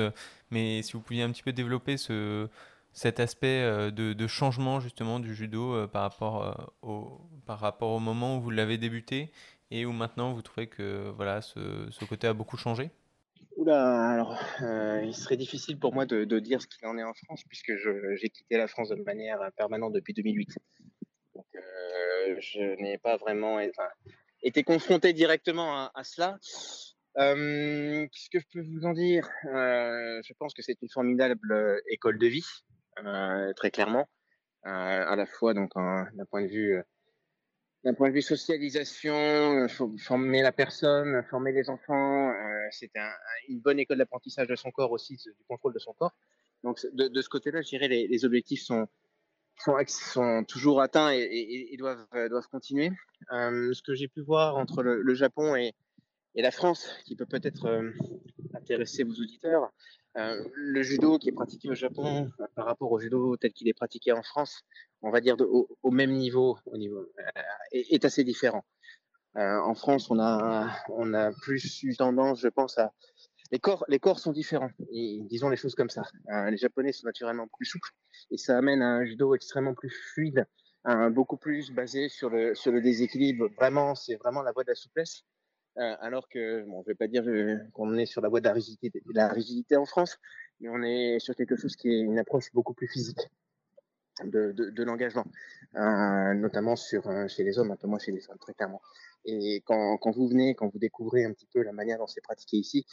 mais 0.49 0.81
si 0.81 0.93
vous 0.93 1.01
pouviez 1.01 1.23
un 1.23 1.31
petit 1.31 1.43
peu 1.43 1.51
développer 1.51 1.97
ce 1.97 2.47
cet 2.97 3.19
aspect 3.19 3.61
euh, 3.61 3.91
de, 3.91 4.27
changement 4.27 4.79
justement 4.79 5.19
du 5.19 5.35
judo 5.35 5.75
euh, 5.75 5.87
par, 5.87 6.01
rapport, 6.01 6.43
euh, 6.43 6.53
au, 6.81 7.21
par 7.45 7.59
rapport 7.59 7.91
au 7.91 7.99
moment 7.99 8.37
où 8.37 8.41
vous 8.41 8.49
l'avez 8.49 8.79
débuté 8.79 9.31
et 9.69 9.85
où 9.85 9.91
maintenant 9.91 10.33
vous 10.33 10.41
trouvez 10.41 10.65
que 10.65 11.11
voilà, 11.15 11.41
ce, 11.41 11.87
ce 11.91 12.05
côté 12.05 12.25
a 12.25 12.33
beaucoup 12.33 12.57
changé? 12.57 12.89
Oula, 13.55 14.13
alors 14.13 14.35
il 15.03 15.13
serait 15.13 15.37
difficile 15.37 15.77
pour 15.77 15.93
moi 15.93 16.07
de, 16.07 16.39
dire 16.39 16.59
ce 16.59 16.65
qu'il 16.65 16.87
en 16.87 16.97
est 16.97 17.03
en 17.03 17.13
France 17.13 17.43
puisque 17.47 17.71
j'ai 17.75 18.29
quitté 18.29 18.57
la 18.57 18.67
France 18.67 18.89
de 18.89 18.95
manière 18.95 19.51
permanente 19.55 19.93
depuis 19.93 20.15
2008. 20.15 20.57
Donc 21.35 21.45
je 22.39 22.81
n'ai 22.81 22.97
pas 22.97 23.17
vraiment 23.17 23.59
été 24.41 24.63
confronté 24.63 25.13
directement 25.13 25.75
à, 25.75 25.91
à 25.93 26.03
cela. 26.03 26.39
Qu'est-ce 27.15 28.29
que 28.31 28.39
je 28.39 28.45
peux 28.51 28.61
vous 28.61 28.85
en 28.85 28.93
dire? 28.93 29.29
Je 29.43 30.33
pense 30.39 30.55
que 30.55 30.63
c'est 30.63 30.81
une 30.81 30.89
formidable 30.89 31.81
école 31.89 32.17
de 32.17 32.27
vie. 32.27 32.45
Euh, 33.05 33.53
très 33.53 33.71
clairement, 33.71 34.07
euh, 34.65 34.69
à 34.69 35.15
la 35.15 35.25
fois 35.25 35.53
donc 35.53 35.71
d'un 35.75 36.25
point 36.29 36.41
de 36.41 36.47
vue 36.47 36.77
euh, 36.77 36.83
d'un 37.83 37.93
point 37.93 38.09
de 38.09 38.13
vue 38.13 38.23
socialisation, 38.23 39.67
former 39.99 40.41
la 40.41 40.51
personne, 40.51 41.23
former 41.29 41.51
les 41.51 41.69
enfants, 41.69 42.33
c'est 42.71 42.91
un, 42.97 43.11
une 43.47 43.59
bonne 43.59 43.79
école 43.79 43.99
d'apprentissage 43.99 44.47
de 44.47 44.55
son 44.55 44.71
corps 44.71 44.91
aussi, 44.91 45.15
du 45.15 45.43
contrôle 45.47 45.73
de 45.73 45.79
son 45.79 45.93
corps. 45.93 46.11
Donc 46.63 46.79
de, 46.91 47.21
ce 47.21 47.29
côté-là, 47.29 47.61
je 47.61 47.69
dirais 47.69 47.87
les, 47.87 48.07
les 48.07 48.25
objectifs 48.25 48.63
sont, 48.63 48.87
sont, 49.57 50.43
toujours 50.45 50.81
atteints 50.81 51.13
et, 51.13 51.69
et, 51.71 51.77
doivent, 51.77 52.07
doivent 52.29 52.47
continuer. 52.49 52.91
Ce 53.29 53.81
que 53.83 53.93
j'ai 53.93 54.07
pu 54.07 54.21
voir 54.21 54.57
entre 54.57 54.81
le, 54.83 55.13
Japon 55.13 55.55
et, 55.55 55.73
et, 56.35 56.41
la 56.41 56.51
France, 56.51 56.89
qui 57.05 57.15
peut 57.15 57.27
peut-être 57.27 57.93
intéresser 58.55 59.03
vos 59.03 59.13
auditeurs, 59.13 59.71
le 60.17 60.81
judo 60.81 61.17
qui 61.17 61.29
est 61.29 61.33
pratiqué 61.33 61.69
au 61.69 61.75
Japon 61.75 62.31
euh, 62.39 62.45
par 62.55 62.65
rapport 62.65 62.91
au 62.91 62.99
judo 62.99 63.37
tel 63.37 63.53
qu'il 63.53 63.67
est 63.67 63.73
pratiqué 63.73 64.11
en 64.11 64.23
France, 64.23 64.63
on 65.01 65.11
va 65.11 65.21
dire 65.21 65.37
de, 65.37 65.43
au, 65.43 65.67
au, 65.83 65.91
même 65.91 66.11
niveau, 66.11 66.57
au 66.65 66.77
niveau 66.77 66.99
euh, 66.99 67.41
est, 67.71 67.93
est, 67.93 68.05
assez 68.05 68.23
différent. 68.23 68.63
Euh, 69.37 69.59
en 69.59 69.75
France, 69.75 70.09
on 70.09 70.19
a 70.19 70.71
on 70.89 71.13
a 71.13 71.31
plus 71.31 71.83
eu 71.83 71.95
tendance, 71.95 72.41
je 72.41 72.47
pense, 72.47 72.77
à 72.77 72.91
les 73.51 73.59
corps 73.59 73.85
les 73.87 73.99
corps 73.99 74.19
sont 74.19 74.31
différents. 74.31 74.71
Et, 74.91 75.21
disons 75.29 75.49
les 75.49 75.57
choses 75.57 75.75
comme 75.75 75.89
ça. 75.89 76.03
Euh, 76.31 76.49
les 76.49 76.57
Japonais 76.57 76.91
sont 76.91 77.05
naturellement 77.05 77.47
plus 77.47 77.65
souples 77.65 77.91
et 78.31 78.37
ça 78.37 78.57
amène 78.57 78.81
à 78.81 78.87
un 78.87 79.05
judo 79.05 79.35
extrêmement 79.35 79.73
plus 79.73 79.89
fluide, 79.89 80.47
un, 80.83 81.11
beaucoup 81.11 81.37
plus 81.37 81.71
basé 81.71 82.09
sur 82.09 82.29
le 82.29 82.55
sur 82.55 82.71
le 82.71 82.81
déséquilibre. 82.81 83.49
Vraiment, 83.55 83.93
c'est 83.93 84.15
vraiment 84.15 84.41
la 84.41 84.51
voie 84.51 84.63
de 84.63 84.69
la 84.69 84.75
souplesse. 84.75 85.23
Euh, 85.79 85.95
alors 85.99 86.27
que, 86.27 86.63
bon, 86.63 86.81
je 86.81 86.87
vais 86.91 86.95
pas 86.95 87.07
dire 87.07 87.23
euh, 87.27 87.57
qu'on 87.73 87.97
est 87.97 88.07
sur 88.07 88.21
la 88.21 88.29
voie 88.29 88.39
de 88.39 88.45
la 88.45 88.53
rigidité, 88.53 88.89
de 88.89 89.13
la 89.13 89.27
rigidité 89.27 89.75
en 89.75 89.85
France, 89.85 90.17
mais 90.59 90.69
on 90.69 90.81
est 90.81 91.19
sur 91.19 91.35
quelque 91.35 91.55
chose 91.55 91.75
qui 91.75 91.89
est 91.89 91.99
une 91.99 92.17
approche 92.17 92.51
beaucoup 92.53 92.73
plus 92.73 92.87
physique 92.87 93.29
de, 94.23 94.83
l'engagement, 94.83 95.25
euh, 95.75 96.33
notamment 96.33 96.75
sur 96.75 97.03
chez 97.29 97.43
les 97.43 97.59
hommes, 97.59 97.69
un 97.69 97.75
peu 97.75 97.87
moins 97.87 97.99
chez 97.99 98.11
les 98.11 98.21
femmes, 98.21 98.39
très 98.39 98.55
clairement. 98.55 98.81
Et 99.25 99.61
quand, 99.65 99.99
vous 100.03 100.27
venez, 100.27 100.55
quand 100.55 100.67
vous 100.67 100.79
découvrez 100.79 101.25
un 101.25 101.33
petit 101.33 101.47
peu 101.53 101.61
la 101.61 101.73
manière 101.73 101.99
dont 101.99 102.07
c'est 102.07 102.21
pratiqué 102.21 102.57
ici, 102.57 102.87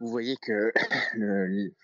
vous 0.00 0.08
voyez 0.08 0.36
que 0.40 0.72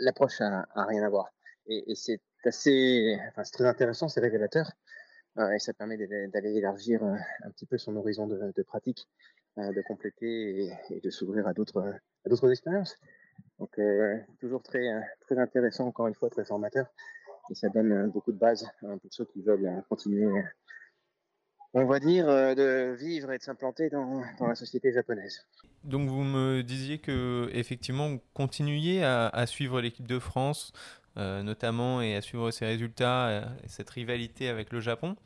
l'approche 0.00 0.40
a, 0.40 0.66
a, 0.74 0.84
rien 0.86 1.04
à 1.04 1.08
voir. 1.08 1.28
Et, 1.66 1.94
c'est 1.94 2.20
assez, 2.44 3.16
enfin, 3.28 3.44
c'est 3.44 3.52
très 3.52 3.66
intéressant, 3.66 4.08
c'est 4.08 4.20
révélateur. 4.20 4.72
Et 5.54 5.58
ça 5.60 5.72
permet 5.72 5.96
d'aller 5.96 6.56
élargir 6.56 7.02
un 7.04 7.50
petit 7.52 7.64
peu 7.64 7.78
son 7.78 7.96
horizon 7.96 8.26
de, 8.26 8.62
pratique 8.62 9.08
de 9.56 9.82
compléter 9.82 10.70
et, 10.90 11.00
de 11.00 11.10
s'ouvrir 11.10 11.46
à 11.46 11.52
d'autres 11.52 11.94
à 12.24 12.28
d'autres 12.28 12.50
expériences. 12.50 12.98
Donc 13.58 13.78
toujours 14.40 14.62
très 14.62 14.88
très 15.20 15.38
intéressant 15.38 15.86
encore 15.86 16.08
une 16.08 16.14
fois, 16.14 16.30
très 16.30 16.44
formateur 16.44 16.86
et 17.50 17.54
ça 17.54 17.68
donne 17.68 18.10
beaucoup 18.10 18.32
de 18.32 18.38
base 18.38 18.68
hein, 18.82 18.98
pour 18.98 19.12
ceux 19.12 19.24
qui 19.24 19.42
veulent 19.42 19.82
continuer 19.88 20.28
on 21.74 21.86
va 21.86 22.00
dire, 22.00 22.26
de 22.26 22.94
vivre 22.98 23.32
et 23.32 23.38
de 23.38 23.42
s'implanter 23.42 23.88
dans, 23.88 24.22
la 24.40 24.54
société 24.54 24.92
japonaise. 24.92 25.46
Donc 25.84 26.08
vous 26.08 26.22
me 26.22 26.62
disiez 26.62 26.98
que 26.98 27.48
effectivement 27.52 28.10
vous 28.10 28.20
continuiez 28.34 29.02
à, 29.04 29.46
suivre 29.46 29.80
l'équipe 29.80 30.06
de 30.06 30.18
France, 30.18 30.72
notamment, 31.16 32.02
et 32.02 32.14
à 32.14 32.20
suivre 32.20 32.50
ses 32.50 32.66
résultats, 32.66 33.42
et 33.64 33.68
cette 33.68 33.88
rivalité 33.90 34.48
avec 34.48 34.72
le 34.72 34.80
Japon. 34.80 35.16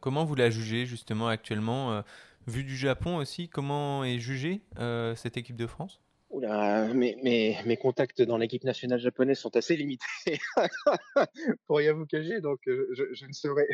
comment 0.00 0.24
vous 0.24 0.34
la 0.34 0.50
jugez 0.50 0.84
justement 0.84 1.28
actuellement 1.28 2.02
Vu 2.46 2.62
du 2.62 2.76
Japon 2.76 3.16
aussi, 3.16 3.48
comment 3.48 4.04
est 4.04 4.20
jugée 4.20 4.60
euh, 4.78 5.16
cette 5.16 5.36
équipe 5.36 5.56
de 5.56 5.66
France? 5.66 6.00
Oula, 6.30 6.94
mes, 6.94 7.76
contacts 7.80 8.22
dans 8.22 8.38
l'équipe 8.38 8.62
nationale 8.62 9.00
japonaise 9.00 9.38
sont 9.38 9.56
assez 9.56 9.76
limités 9.76 10.38
pour 11.66 11.80
y 11.80 11.90
vous 11.90 12.06
cacher, 12.06 12.40
donc 12.40 12.60
euh, 12.68 12.88
je, 12.92 13.26
ne 13.26 13.32
saurais. 13.32 13.66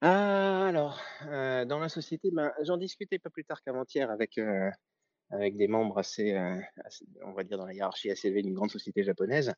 Ah, 0.00 0.68
alors, 0.68 1.00
euh, 1.26 1.64
dans 1.64 1.80
la 1.80 1.88
société, 1.88 2.30
ben, 2.32 2.52
j'en 2.62 2.76
discutais 2.76 3.18
pas 3.18 3.30
plus 3.30 3.44
tard 3.44 3.62
qu'avant-hier 3.64 4.08
avec, 4.08 4.38
des 5.56 5.66
membres 5.66 5.98
assez, 5.98 6.38
on 7.24 7.32
va 7.32 7.42
dire, 7.42 7.58
dans 7.58 7.66
la 7.66 7.74
hiérarchie 7.74 8.12
assez 8.12 8.28
élevée 8.28 8.42
d'une 8.42 8.54
grande 8.54 8.70
société 8.70 9.02
japonaise, 9.02 9.54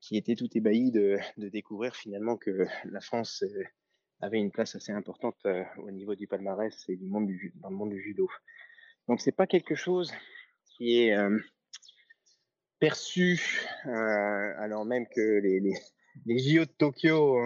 qui 0.00 0.16
étaient 0.16 0.34
tout 0.34 0.48
ébahis 0.56 0.90
de 0.90 1.20
découvrir 1.36 1.94
finalement 1.94 2.36
que 2.36 2.66
la 2.86 3.00
France 3.00 3.44
avait 4.20 4.38
une 4.38 4.50
place 4.50 4.74
assez 4.74 4.92
importante 4.92 5.36
euh, 5.46 5.62
au 5.78 5.90
niveau 5.90 6.14
du 6.14 6.26
palmarès 6.26 6.74
et 6.88 6.96
du 6.96 7.06
monde 7.06 7.26
du, 7.26 7.52
dans 7.56 7.70
le 7.70 7.76
monde 7.76 7.90
du 7.90 8.00
judo. 8.00 8.28
Donc 9.08 9.20
c'est 9.20 9.32
pas 9.32 9.46
quelque 9.46 9.74
chose 9.74 10.12
qui 10.64 11.02
est 11.02 11.16
euh, 11.16 11.38
perçu 12.78 13.40
euh, 13.86 14.52
alors 14.58 14.84
même 14.84 15.06
que 15.08 15.40
les, 15.40 15.74
JO 16.26 16.64
de 16.64 16.70
Tokyo 16.78 17.38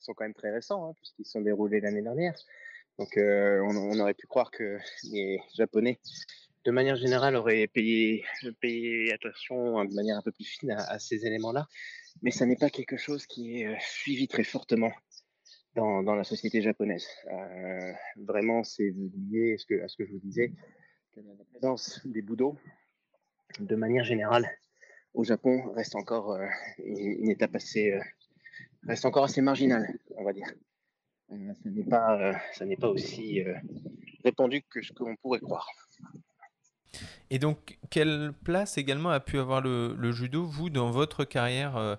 sont 0.00 0.12
quand 0.14 0.22
même 0.24 0.34
très 0.34 0.52
récents 0.52 0.90
hein, 0.90 0.94
puisqu'ils 1.00 1.24
sont 1.24 1.40
déroulés 1.40 1.80
l'année 1.80 2.02
dernière. 2.02 2.34
Donc 2.98 3.08
on, 3.16 3.98
aurait 3.98 4.14
pu 4.14 4.26
croire 4.26 4.50
que 4.50 4.78
les 5.10 5.40
Japonais 5.54 5.98
de 6.64 6.70
manière 6.70 6.96
générale 6.96 7.34
auraient 7.34 7.66
payé, 7.66 8.24
payé 8.60 9.12
attention 9.12 9.78
hein, 9.78 9.86
de 9.86 9.94
manière 9.94 10.18
un 10.18 10.22
peu 10.22 10.32
plus 10.32 10.44
fine 10.44 10.70
à, 10.72 10.84
à 10.84 10.98
ces 10.98 11.26
éléments-là, 11.26 11.66
mais 12.20 12.30
ça 12.30 12.44
n'est 12.44 12.56
pas 12.56 12.68
quelque 12.68 12.98
chose 12.98 13.26
qui 13.26 13.62
est 13.62 13.80
suivi 13.80 14.28
très 14.28 14.44
fortement 14.44 14.92
dans, 15.74 16.14
la 16.14 16.24
société 16.24 16.60
japonaise. 16.62 17.06
Euh, 17.30 17.92
vraiment, 18.16 18.62
c'est 18.64 18.92
lié 19.30 19.54
à 19.54 19.58
ce, 19.58 19.66
que, 19.66 19.88
ce 19.88 20.04
je 20.04 20.12
vous 20.12 20.18
disais, 20.18 20.52
que 21.14 21.20
la 21.20 21.44
présence 21.52 22.00
des 22.04 22.22
Budo, 22.22 22.58
de 23.58 23.76
manière 23.76 24.04
générale, 24.04 24.48
au 25.14 25.24
Japon, 25.24 25.72
reste 25.74 25.94
encore 25.94 26.32
euh, 26.32 26.46
une, 26.78 27.30
étape 27.30 27.54
assez, 27.54 27.92
euh, 27.92 28.00
reste 28.86 29.04
encore 29.04 29.24
assez 29.24 29.40
marginale, 29.40 29.98
on 30.16 30.24
va 30.24 30.32
dire. 30.32 30.52
Ça 31.28 31.70
n'est 31.70 31.84
pas, 31.84 32.34
ça 32.52 32.66
n'est 32.66 32.76
pas 32.76 32.88
aussi 32.88 33.42
répandu 34.22 34.60
que 34.68 34.82
ce 34.82 34.92
qu'on 34.92 35.16
pourrait 35.16 35.40
croire. 35.40 35.66
Et 37.30 37.38
donc, 37.38 37.78
quelle 37.88 38.34
place 38.44 38.76
également 38.76 39.08
a 39.08 39.18
pu 39.18 39.38
avoir 39.38 39.62
le 39.62 40.12
judo, 40.12 40.44
vous, 40.44 40.68
dans 40.68 40.90
votre 40.90 41.24
carrière 41.24 41.96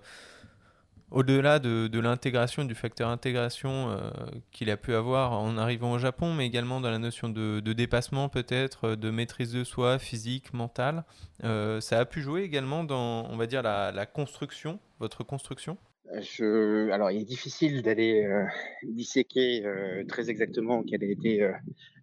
au-delà 1.14 1.60
de, 1.60 2.00
l'intégration, 2.00 2.64
du 2.64 2.74
facteur 2.74 3.08
intégration 3.08 3.90
euh, 3.90 4.10
qu'il 4.50 4.68
a 4.68 4.76
pu 4.76 4.94
avoir 4.94 5.32
en 5.32 5.56
arrivant 5.56 5.92
au 5.92 5.98
Japon, 5.98 6.34
mais 6.34 6.44
également 6.44 6.80
dans 6.80 6.90
la 6.90 6.98
notion 6.98 7.28
de, 7.28 7.60
dépassement 7.60 8.28
peut-être, 8.28 8.96
de 8.96 9.10
maîtrise 9.10 9.52
de 9.52 9.62
soi, 9.62 9.98
physique, 9.98 10.52
mentale, 10.52 11.04
euh, 11.44 11.80
ça 11.80 12.00
a 12.00 12.04
pu 12.04 12.20
jouer 12.20 12.42
également 12.42 12.82
dans, 12.82 13.30
on 13.30 13.36
va 13.36 13.46
dire, 13.46 13.62
la, 13.62 14.06
construction, 14.06 14.80
votre 14.98 15.22
construction? 15.22 15.78
Je, 16.20 16.90
alors, 16.90 17.10
il 17.12 17.22
est 17.22 17.24
difficile 17.24 17.82
d'aller 17.82 18.24
euh, 18.24 18.44
disséquer 18.82 19.64
très 20.08 20.30
exactement 20.30 20.82
quel 20.82 21.02
a 21.02 21.06
été 21.06 21.48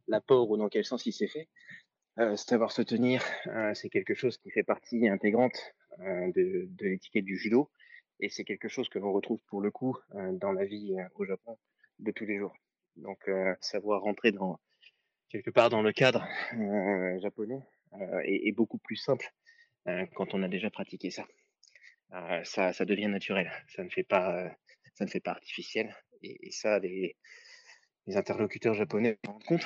l'apport 0.08 0.50
ou 0.50 0.58
dans 0.58 0.70
quel 0.70 0.86
sens 0.86 1.06
il 1.06 1.12
s'est 1.12 1.28
fait. 1.28 1.50
savoir 2.38 2.72
se 2.72 2.82
tenir, 2.82 3.24
c'est 3.74 3.90
quelque 3.90 4.14
chose 4.14 4.38
qui 4.38 4.52
fait 4.52 4.64
partie 4.64 5.10
intégrante 5.10 5.74
de, 6.00 6.70
de 6.70 6.86
l'étiquette 6.86 7.26
du 7.26 7.38
judo. 7.38 7.70
Et 8.22 8.30
c'est 8.30 8.44
quelque 8.44 8.68
chose 8.68 8.88
que 8.88 9.00
l'on 9.00 9.12
retrouve 9.12 9.42
pour 9.48 9.62
le 9.62 9.72
coup 9.72 9.98
euh, 10.14 10.32
dans 10.34 10.52
la 10.52 10.64
vie 10.64 10.96
euh, 10.98 11.04
au 11.16 11.26
Japon 11.26 11.58
de 12.00 12.12
tous 12.12 12.26
les 12.26 12.38
jours. 12.38 12.56
Donc 12.96 13.28
euh, 13.28 13.56
savoir 13.62 14.04
rentrer 14.04 14.32
dans 14.32 14.60
quelque 15.30 15.50
part 15.50 15.70
dans 15.70 15.82
le 15.82 15.92
cadre 15.92 16.28
japonais 17.22 17.62
est, 18.24 18.52
beaucoup 18.52 18.78
plus 18.78 18.96
simple 18.96 19.34
quand 20.14 20.34
on 20.34 20.44
a 20.44 20.48
déjà 20.48 20.70
pratiqué 20.70 21.10
ça. 21.10 21.26
ça, 22.44 22.86
devient 22.86 23.08
naturel. 23.08 23.50
Ça 23.70 23.84
ne 23.84 23.90
fait 23.90 24.04
pas, 24.04 24.50
ça 24.96 25.06
ne 25.06 25.10
fait 25.10 25.22
pas 25.22 25.32
artificiel. 25.32 25.96
Et, 26.22 26.52
ça, 26.52 26.80
les, 26.80 27.16
interlocuteurs 28.14 28.74
japonais 28.74 29.18
se 29.24 29.30
rendent 29.30 29.44
compte 29.44 29.66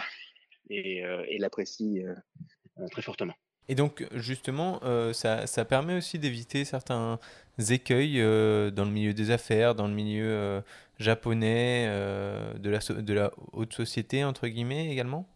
et 0.70 1.38
l'apprécient 1.40 2.16
très 2.92 3.02
fortement. 3.02 3.34
Et 3.68 3.76
donc, 3.76 4.08
justement, 4.14 4.80
euh, 4.84 5.12
ça, 5.14 5.48
ça, 5.48 5.66
permet 5.66 5.98
aussi 5.98 6.20
d'éviter 6.20 6.66
certains 6.66 7.20
écueils 7.70 8.22
euh, 8.22 8.70
dans 8.70 8.86
le 8.86 8.92
milieu 8.92 9.14
des 9.14 9.32
affaires, 9.32 9.74
dans 9.74 9.88
le 9.88 9.94
milieu 9.94 10.28
euh, 10.28 10.62
japonais, 11.00 11.88
de, 11.88 12.70
la 12.70 12.80
de 12.80 13.14
la 13.14 13.32
haute 13.54 13.74
société, 13.74 14.24
entre 14.24 14.48
guillemets, 14.48 14.92
également? 14.92 15.28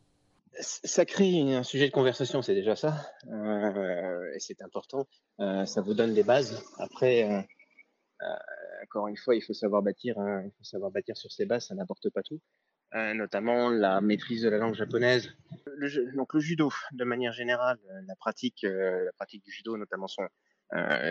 Ça 0.62 1.06
crée 1.06 1.56
un 1.56 1.64
sujet 1.64 1.88
de 1.88 1.94
conversation, 1.94 2.42
c'est 2.42 2.54
déjà 2.54 2.76
ça. 2.76 3.10
et 3.26 4.40
c'est 4.40 4.62
important. 4.62 5.08
ça 5.40 5.82
vous 5.82 5.94
donne 5.94 6.14
des 6.14 6.24
bases. 6.24 6.64
Après, 6.78 7.48
encore 8.84 9.08
une 9.08 9.18
fois, 9.18 9.36
il 9.36 9.42
faut 9.42 9.54
savoir 9.54 9.82
bâtir, 9.82 10.16
il 10.18 10.52
faut 10.58 10.64
savoir 10.64 10.92
bâtir 10.92 11.18
sur 11.18 11.32
ces 11.32 11.46
bases, 11.46 11.68
ça 11.68 11.76
n'apporte 11.76 12.10
pas 12.10 12.24
tout. 12.24 12.42
Euh, 12.96 13.14
notamment 13.14 13.70
la 13.70 14.02
maîtrise 14.02 14.42
de 14.42 14.50
la 14.50 14.58
langue 14.58 14.74
japonaise. 14.74 15.30
Le, 15.78 16.12
donc 16.16 16.34
le 16.34 16.40
judo, 16.40 16.72
de 16.92 17.04
manière 17.04 17.34
générale, 17.34 17.78
euh, 17.92 18.02
la 18.08 18.16
pratique, 18.16 18.64
euh, 18.64 19.06
la 19.06 19.12
pratique 19.12 19.44
du 19.44 19.52
judo, 19.52 19.78
notamment 19.78 20.08
son, 20.08 20.24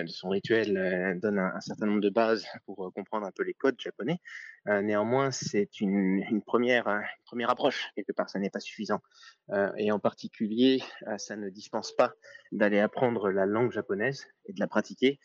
son 0.06 0.28
rituel, 0.28 1.18
donne 1.20 1.38
un, 1.40 1.60
certain 1.60 1.86
nombre 1.86 2.00
de 2.00 2.10
bases 2.10 2.46
pour 2.64 2.92
comprendre 2.94 3.26
un 3.26 3.32
peu 3.32 3.42
les 3.42 3.54
codes 3.54 3.80
japonais. 3.80 4.20
néanmoins, 4.66 5.32
c'est 5.32 5.80
une, 5.80 6.22
une, 6.30 6.42
première, 6.42 6.86
une 6.86 7.24
première 7.24 7.50
approche 7.50 7.90
quelque 7.96 8.12
part. 8.12 8.30
Ça 8.30 8.38
n'est 8.38 8.50
pas 8.50 8.60
suffisant. 8.60 9.00
et 9.76 9.90
en 9.90 9.98
particulier, 9.98 10.80
ça 11.16 11.34
ne 11.34 11.48
dispense 11.48 11.90
pas 11.90 12.14
d'aller 12.52 12.78
apprendre 12.78 13.30
la 13.30 13.46
langue 13.46 13.72
japonaise 13.72 14.28
et 14.46 14.52
de 14.52 14.60
la 14.60 14.68
pratiquer 14.68 15.18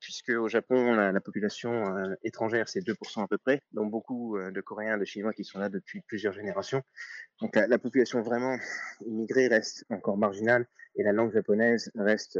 puisque 0.00 0.30
au 0.30 0.48
Japon, 0.48 0.94
la, 0.94 1.20
population 1.20 1.96
euh, 1.96 2.14
étrangère, 2.22 2.68
c'est 2.68 2.80
2% 2.80 3.22
à 3.22 3.28
peu 3.28 3.38
près, 3.38 3.62
donc 3.72 3.90
beaucoup 3.90 4.36
euh, 4.36 4.50
de 4.50 4.60
Coréens, 4.60 4.98
de 4.98 5.04
Chinois 5.04 5.32
qui 5.32 5.44
sont 5.44 5.58
là 5.58 5.68
depuis 5.68 6.00
plusieurs 6.00 6.32
générations. 6.32 6.82
Donc 7.40 7.56
la, 7.56 7.78
population 7.78 8.22
vraiment 8.22 8.56
immigrée 9.04 9.48
reste 9.48 9.84
encore 9.90 10.16
marginale 10.16 10.66
et 10.94 11.02
la 11.02 11.12
langue 11.12 11.32
japonaise 11.32 11.90
reste 11.94 12.38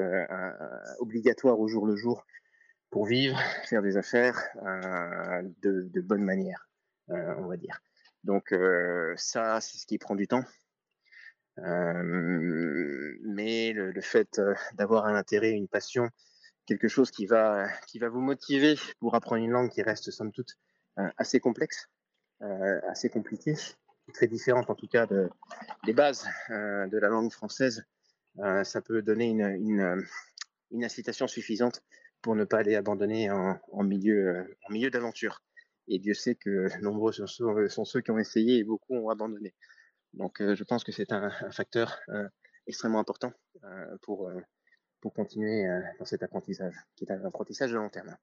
obligatoire 0.99 1.61
au 1.61 1.69
jour 1.69 1.87
le 1.87 1.97
jour 1.97 2.25
pour 2.91 3.07
vivre, 3.07 3.39
faire 3.69 3.83
des 3.83 3.99
affaires 3.99 4.41
de, 5.63 6.01
bonne 6.01 6.25
manière, 6.25 6.71
on 7.09 7.47
va 7.47 7.59
dire. 7.59 7.83
Donc 8.25 8.55
ça, 9.17 9.61
c'est 9.61 9.77
ce 9.77 9.87
qui 9.87 9.99
prend 9.99 10.15
du 10.15 10.27
temps. 10.27 10.45
mais 11.59 13.75
le 13.75 14.01
fait 14.01 14.41
d'avoir 14.73 15.05
un 15.05 15.15
intérêt, 15.15 15.51
une 15.51 15.69
passion, 15.69 16.09
quelque 16.67 16.89
chose 16.89 17.11
qui 17.11 17.27
va, 17.27 17.69
qui 17.87 17.99
va 17.99 18.09
vous 18.09 18.21
motiver 18.21 18.77
pour 18.99 19.15
apprendre 19.15 19.43
une 19.43 19.53
langue 19.53 19.71
qui 19.71 19.83
reste 19.83 20.11
somme 20.11 20.33
toute 20.33 20.57
euh, 20.99 21.09
assez 21.17 21.41
complexe, 21.41 21.89
euh, 22.43 22.81
assez 22.89 23.09
compliquée, 23.09 23.55
très 24.15 24.27
différente 24.27 24.71
en 24.71 24.75
tout 24.75 24.89
cas 24.89 25.07
de, 25.07 25.29
des 25.85 25.93
bases 25.93 26.27
euh, 26.51 26.87
de 26.87 26.99
la 26.99 27.09
langue 27.09 27.33
française. 27.33 27.85
ça 28.65 28.81
peut 28.83 29.03
donner 29.03 29.27
une, 29.27 30.07
une, 30.71 30.85
incitation 30.85 31.27
suffisante 31.27 31.83
pour 32.21 32.35
ne 32.35 32.45
pas 32.45 32.59
aller 32.59 32.77
abandonner 32.77 33.31
en, 33.31 33.83
milieu, 33.83 34.57
en 34.69 34.73
milieu 34.73 34.91
d'aventure. 34.91 35.43
Et 35.89 35.99
Dieu 35.99 36.15
sait 36.15 36.35
que 36.35 36.69
nombreux 36.83 37.13
sont 37.13 37.27
ceux, 37.27 37.69
sont 37.69 37.85
ceux 37.85 38.03
qui 38.03 38.11
ont 38.11 38.19
essayé 38.19 38.59
et 38.59 38.65
beaucoup 38.65 38.95
ont 38.95 39.09
abandonné. 39.09 39.55
Donc 40.13 40.43
je 40.43 40.65
pense 40.65 40.85
que 40.85 40.93
c'est 40.93 41.13
un, 41.13 41.31
facteur 41.51 41.99
extrêmement 42.67 43.01
important 43.01 43.33
pour 44.03 44.31
pour 45.07 45.15
continuer 45.15 45.65
euh, 45.65 45.81
dans 46.01 46.05
cet 46.05 46.25
apprentissage, 46.25 46.75
qui 46.97 47.05
est 47.05 47.13
un 47.13 47.25
apprentissage 47.25 47.71
de 47.71 47.77
long 47.77 47.89
terme, 47.89 48.17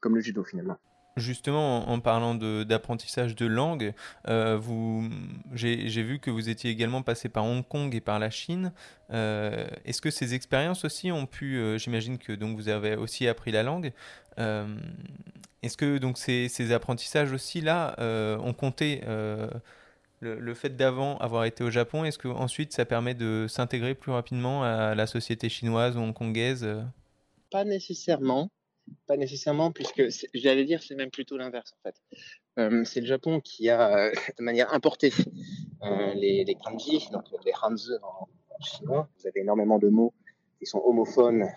comme 0.00 0.16
le 0.16 0.20
judo 0.20 0.42
finalement. 0.42 0.76
Justement, 1.16 1.88
en, 1.88 2.00
parlant 2.00 2.34
d'apprentissage 2.34 3.36
de, 3.36 3.46
langue, 3.46 3.94
euh, 4.26 4.58
j'ai 5.52 6.02
vu 6.02 6.18
que 6.18 6.32
vous 6.32 6.48
étiez 6.48 6.68
également 6.68 7.02
passé 7.02 7.28
par 7.28 7.44
Hong 7.44 7.64
Kong 7.66 7.94
et 7.94 8.00
par 8.00 8.18
la 8.18 8.28
Chine. 8.28 8.72
Euh, 9.12 9.68
est-ce 9.84 10.00
que 10.00 10.10
ces 10.10 10.34
expériences 10.34 10.84
aussi 10.84 11.12
ont 11.12 11.26
pu, 11.26 11.78
j'imagine 11.78 12.18
que 12.18 12.32
donc 12.32 12.56
vous 12.56 12.68
avez 12.68 12.96
aussi 12.96 13.28
appris 13.28 13.52
la 13.52 13.62
langue. 13.62 13.92
Est-ce 14.36 15.76
que 15.76 15.98
donc 15.98 16.18
ces, 16.18 16.72
apprentissages 16.72 17.30
aussi 17.30 17.60
là 17.60 17.94
ont 18.40 18.52
compté 18.52 19.02
le, 20.20 20.54
fait 20.54 20.76
d'avant 20.76 21.16
avoir 21.18 21.44
été 21.44 21.64
au 21.64 21.70
Japon, 21.70 22.04
est-ce 22.04 22.18
que 22.18 22.28
ensuite 22.28 22.72
ça 22.72 22.84
permet 22.84 23.14
de 23.14 23.46
s'intégrer 23.48 23.94
plus 23.94 24.12
rapidement 24.12 24.62
à 24.62 24.94
la 24.94 25.06
société 25.06 25.48
chinoise 25.48 25.96
ou 25.96 26.00
hongkongaise 26.00 26.68
Pas 27.50 27.64
nécessairement. 27.64 28.50
Pas 29.06 29.16
nécessairement, 29.16 29.70
puisque 29.70 30.02
j'allais 30.34 30.64
dire 30.64 30.82
c'est 30.82 30.96
même 30.96 31.10
plutôt 31.10 31.36
l'inverse 31.36 31.72
en 31.78 31.88
fait. 31.88 32.84
c'est 32.84 33.00
le 33.00 33.06
Japon 33.06 33.40
qui 33.40 33.70
a 33.70 34.10
de 34.10 34.42
manière 34.42 34.72
importé 34.74 35.12
les, 36.14 36.44
les 36.44 36.54
kanji, 36.56 37.08
donc 37.12 37.24
les 37.44 37.52
hanzi 37.62 37.92
en, 38.02 38.28
chinois. 38.60 39.08
Vous 39.18 39.26
avez 39.26 39.40
énormément 39.40 39.78
de 39.78 39.88
mots 39.88 40.12
qui 40.58 40.66
sont 40.66 40.82
homophones, 40.84 41.48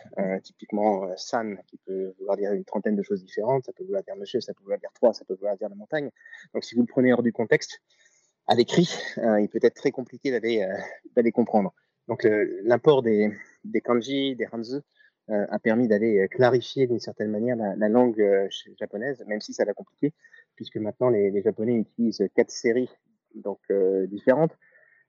typiquement 0.43 1.09
san, 1.17 1.57
qui 1.67 1.77
peut 1.85 2.13
vouloir 2.17 2.37
dire 2.37 2.53
une 2.53 2.63
trentaine 2.63 2.95
de 2.95 3.03
choses 3.03 3.23
différentes. 3.23 3.65
Ça 3.65 3.73
peut 3.73 3.83
vouloir 3.83 4.03
dire 4.03 4.15
monsieur, 4.15 4.39
ça 4.39 4.53
peut 4.53 4.61
vouloir 4.61 4.79
dire 4.79 4.91
trois, 4.93 5.13
ça 5.13 5.25
peut 5.25 5.33
vouloir 5.33 5.57
dire 5.57 5.69
la 5.69 5.75
montagne. 5.75 6.09
Donc 6.53 6.63
si 6.63 6.75
vous 6.75 6.81
le 6.81 6.87
prenez 6.87 7.11
hors 7.11 7.23
du 7.23 7.33
contexte, 7.33 7.81
à 8.47 8.55
l'écrit, 8.55 8.89
il 9.17 9.47
peut 9.49 9.59
être 9.61 9.75
très 9.75 9.91
compliqué 9.91 10.31
d'aller 10.31 10.67
d'aller 11.15 11.31
comprendre. 11.31 11.73
Donc 12.07 12.27
l'import 12.63 13.01
des, 13.01 13.31
des 13.63 13.81
kanji, 13.81 14.35
des 14.35 14.47
hanzi, 14.51 14.81
euh, 15.29 15.45
a 15.49 15.57
permis 15.57 15.87
d'aller 15.87 16.19
euh, 16.19 16.27
clarifier 16.27 16.85
d'une 16.85 16.99
certaine 16.99 17.31
manière 17.31 17.55
la, 17.55 17.87
langue 17.87 18.19
euh, 18.19 18.49
japonaise, 18.77 19.23
même 19.25 19.39
si 19.39 19.53
ça 19.53 19.63
l'a 19.63 19.73
compliqué, 19.73 20.11
puisque 20.57 20.75
maintenant 20.75 21.09
les, 21.09 21.41
Japonais 21.41 21.75
utilisent 21.75 22.27
quatre 22.35 22.51
séries 22.51 22.89
donc 23.33 23.59
différentes 24.09 24.51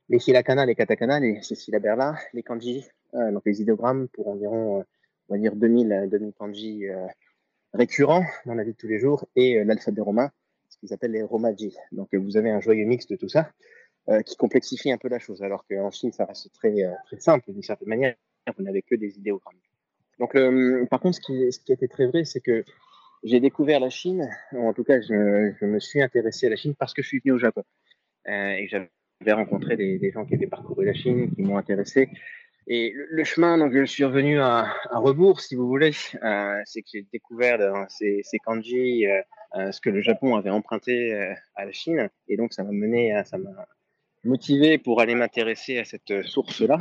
les 0.08 0.18
hiragana, 0.28 0.66
les 0.66 0.76
katakana, 0.76 1.18
les, 1.18 1.42
ces 1.42 1.56
syllabaires-là, 1.56 2.14
les 2.32 2.42
kanji, 2.42 2.86
donc 3.12 3.42
les 3.44 3.60
idéogrammes 3.60 4.08
pour 4.08 4.28
environ, 4.28 4.84
on 5.28 5.34
va 5.34 5.38
dire 5.38 5.56
2000, 5.56 6.08
2000 6.10 6.32
kanji 6.32 6.86
récurrents 7.74 8.24
dans 8.46 8.54
la 8.54 8.64
vie 8.64 8.72
de 8.72 8.76
tous 8.76 8.88
les 8.88 8.98
jours, 8.98 9.26
et 9.36 9.62
l'alphabet 9.64 10.00
romain, 10.00 10.30
qu'ils 10.84 10.92
appellent 10.92 11.12
les 11.12 11.22
romaji. 11.22 11.76
Donc 11.92 12.14
vous 12.14 12.36
avez 12.36 12.50
un 12.50 12.60
joyeux 12.60 12.84
mix 12.84 13.06
de 13.06 13.16
tout 13.16 13.28
ça 13.28 13.50
qui 14.26 14.36
complexifie 14.36 14.92
un 14.92 14.98
peu 14.98 15.08
la 15.08 15.18
chose, 15.18 15.42
alors 15.42 15.64
qu'en 15.66 15.90
Chine 15.90 16.12
ça 16.12 16.26
reste 16.26 16.52
très, 16.52 16.74
très 17.06 17.18
simple 17.20 17.50
d'une 17.50 17.62
certaine 17.62 17.88
manière, 17.88 18.14
vous 18.56 18.62
n'avez 18.62 18.82
que 18.82 18.94
des 18.94 19.16
idéogrammes. 19.16 19.56
Donc, 20.18 20.34
euh, 20.34 20.86
par 20.86 21.00
contre, 21.00 21.16
ce 21.16 21.20
qui, 21.20 21.52
ce 21.52 21.72
était 21.72 21.88
très 21.88 22.06
vrai, 22.06 22.24
c'est 22.24 22.40
que 22.40 22.64
j'ai 23.22 23.40
découvert 23.40 23.80
la 23.80 23.90
Chine, 23.90 24.28
ou 24.52 24.68
en 24.68 24.72
tout 24.72 24.84
cas, 24.84 25.00
je, 25.00 25.64
me 25.64 25.80
suis 25.80 26.02
intéressé 26.02 26.46
à 26.46 26.50
la 26.50 26.56
Chine 26.56 26.74
parce 26.78 26.92
que 26.94 27.02
je 27.02 27.08
suis 27.08 27.20
venu 27.24 27.32
au 27.32 27.38
Japon. 27.38 27.62
Euh, 28.28 28.52
et 28.52 28.68
j'avais 28.68 29.32
rencontré 29.32 29.76
des, 29.76 30.10
gens 30.12 30.24
qui 30.24 30.34
avaient 30.34 30.46
parcouru 30.46 30.84
la 30.84 30.94
Chine, 30.94 31.34
qui 31.34 31.42
m'ont 31.42 31.56
intéressé. 31.56 32.10
Et 32.66 32.94
le, 32.94 33.24
chemin, 33.24 33.58
donc 33.58 33.72
je 33.74 33.84
suis 33.84 34.04
revenu 34.04 34.40
à, 34.40 34.72
à 34.90 34.98
rebours, 34.98 35.40
si 35.40 35.54
vous 35.54 35.66
voulez, 35.66 35.92
euh, 36.22 36.60
c'est 36.64 36.80
que 36.80 36.88
j'ai 36.92 37.06
découvert 37.12 37.58
ces, 37.88 38.22
kanji 38.44 39.06
euh, 39.06 39.18
euh, 39.18 39.22
ce 39.54 39.80
que 39.80 39.90
le 39.90 40.00
Japon 40.00 40.36
avait 40.36 40.50
emprunté 40.50 41.12
euh, 41.12 41.34
à 41.54 41.64
la 41.64 41.72
Chine. 41.72 42.08
Et 42.28 42.36
donc, 42.36 42.52
ça 42.52 42.64
m'a 42.64 42.72
mené, 42.72 43.20
ça 43.24 43.38
m'a 43.38 43.66
motivé 44.24 44.78
pour 44.78 45.00
aller 45.00 45.14
m'intéresser 45.14 45.78
à 45.78 45.84
cette 45.84 46.22
source-là. 46.22 46.78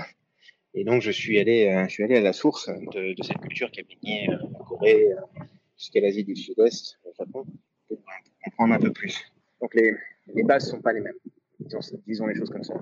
Et 0.76 0.84
donc, 0.84 1.02
je 1.02 1.12
suis 1.12 1.40
allé, 1.40 1.68
euh, 1.68 1.84
je 1.88 1.94
suis 1.94 2.04
allé 2.04 2.18
à 2.18 2.22
la 2.22 2.34
source 2.34 2.68
de, 2.68 3.16
cette 3.22 3.38
culture 3.38 3.70
qui 3.72 3.82
a 3.82 3.84
baigné 3.84 4.30
euh, 4.30 4.38
la 4.52 4.60
Corée 4.66 5.12
euh, 5.12 5.44
jusqu'à 5.78 6.02
l'Asie 6.02 6.24
du 6.24 6.36
Sud-Est, 6.36 7.00
au 7.04 7.14
Japon, 7.18 7.46
pour 7.88 8.00
comprendre 8.44 8.74
un 8.74 8.80
peu 8.80 8.92
plus. 8.92 9.24
Donc, 9.62 9.76
les, 9.76 9.94
les 10.34 10.44
bases 10.44 10.70
sont 10.70 10.82
pas 10.82 10.94
les 10.94 11.02
mêmes. 11.02 11.14
Disons, 11.60 11.80
disons, 12.08 12.26
les 12.26 12.36
choses 12.36 12.50
comme 12.50 12.64
ça. 12.64 12.74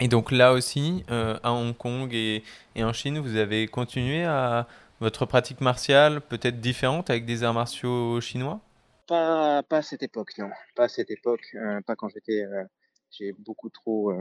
Et 0.00 0.08
donc 0.08 0.32
là 0.32 0.52
aussi, 0.52 1.04
euh, 1.10 1.38
à 1.44 1.52
Hong 1.52 1.76
Kong 1.76 2.12
et, 2.12 2.42
et, 2.74 2.82
en 2.82 2.92
Chine, 2.92 3.20
vous 3.20 3.36
avez 3.36 3.68
continué 3.68 4.24
à 4.24 4.66
votre 5.00 5.26
pratique 5.26 5.60
martiale, 5.60 6.20
peut-être 6.20 6.60
différente 6.60 7.10
avec 7.10 7.24
des 7.24 7.42
arts 7.42 7.54
martiaux 7.54 8.20
chinois? 8.20 8.60
Pas, 9.06 9.62
pas 9.62 9.78
à 9.78 9.82
cette 9.82 10.02
époque, 10.02 10.32
non. 10.38 10.50
Pas 10.76 10.84
à 10.84 10.88
cette 10.88 11.10
époque, 11.10 11.54
euh, 11.54 11.80
pas 11.82 11.96
quand 11.96 12.08
j'étais. 12.08 12.42
Euh, 12.44 12.64
j'ai 13.10 13.32
beaucoup 13.32 13.70
trop, 13.70 14.12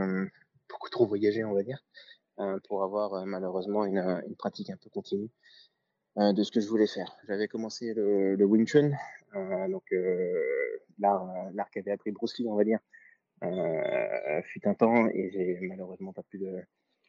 beaucoup 0.69 0.89
trop 0.91 1.07
voyagé, 1.07 1.43
on 1.43 1.53
va 1.53 1.63
dire. 1.63 1.79
Euh, 2.39 2.57
pour 2.67 2.83
avoir 2.83 3.13
euh, 3.13 3.25
malheureusement 3.25 3.85
une, 3.85 3.99
euh, 3.99 4.19
une, 4.27 4.35
pratique 4.35 4.71
un 4.71 4.77
peu 4.77 4.89
continue 4.89 5.29
de 6.15 6.43
ce 6.43 6.51
que 6.51 6.59
je 6.59 6.67
voulais 6.67 6.87
faire. 6.87 7.15
J'avais 7.27 7.47
commencé 7.47 7.91
le, 7.95 8.43
Wing 8.45 8.67
Chun, 8.67 8.91
donc 9.67 9.83
l'art, 10.99 11.25
l'art 11.55 11.71
qu'avait 11.71 11.89
appris 11.89 12.11
Bruce 12.11 12.37
Lee, 12.37 12.47
on 12.47 12.55
va 12.55 12.63
dire, 12.63 12.77
fut 14.43 14.67
un 14.67 14.75
temps 14.75 15.07
et 15.07 15.31
j'ai 15.31 15.57
malheureusement 15.61 16.13
pas 16.13 16.21
pu, 16.21 16.37
de, 16.37 16.53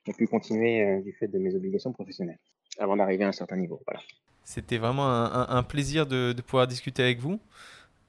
pas 0.06 0.14
pu 0.14 0.26
continuer 0.26 1.02
du 1.02 1.12
fait 1.12 1.28
de 1.28 1.38
mes 1.38 1.54
obligations 1.54 1.92
professionnelles 1.92 2.38
avant 2.78 2.96
d'arriver 2.96 3.24
à 3.24 3.28
un 3.28 3.32
certain 3.32 3.56
niveau. 3.56 3.80
Voilà. 3.86 4.00
C'était 4.44 4.78
vraiment 4.78 5.08
un, 5.08 5.48
un, 5.48 5.62
plaisir 5.62 6.06
de, 6.06 6.32
de, 6.32 6.42
pouvoir 6.42 6.66
discuter 6.66 7.02
avec 7.02 7.18
vous. 7.18 7.40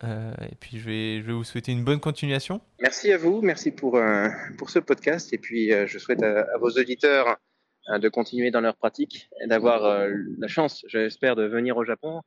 Euh, 0.03 0.33
et 0.51 0.55
puis 0.55 0.77
je 0.77 0.85
vais, 0.85 1.21
je 1.21 1.27
vais 1.27 1.33
vous 1.33 1.45
souhaiter 1.45 1.71
une 1.71 1.83
bonne 1.83 2.01
continuation. 2.01 2.59
Merci 2.81 3.13
à 3.13 3.17
vous, 3.17 3.41
merci 3.41 3.71
pour, 3.71 3.95
euh, 3.95 4.27
pour 4.57 4.69
ce 4.69 4.79
podcast. 4.79 5.31
Et 5.33 5.37
puis 5.37 5.71
euh, 5.71 5.87
je 5.87 5.97
souhaite 5.97 6.21
à, 6.21 6.41
à 6.41 6.57
vos 6.57 6.69
auditeurs 6.69 7.37
de 7.87 8.09
continuer 8.09 8.49
dans 8.49 8.61
leur 8.61 8.75
pratique 8.75 9.29
et 9.43 9.47
d'avoir 9.47 10.07
la 10.39 10.47
chance, 10.47 10.83
j'espère, 10.87 11.35
de 11.35 11.43
venir 11.43 11.77
au 11.77 11.85
Japon, 11.85 12.21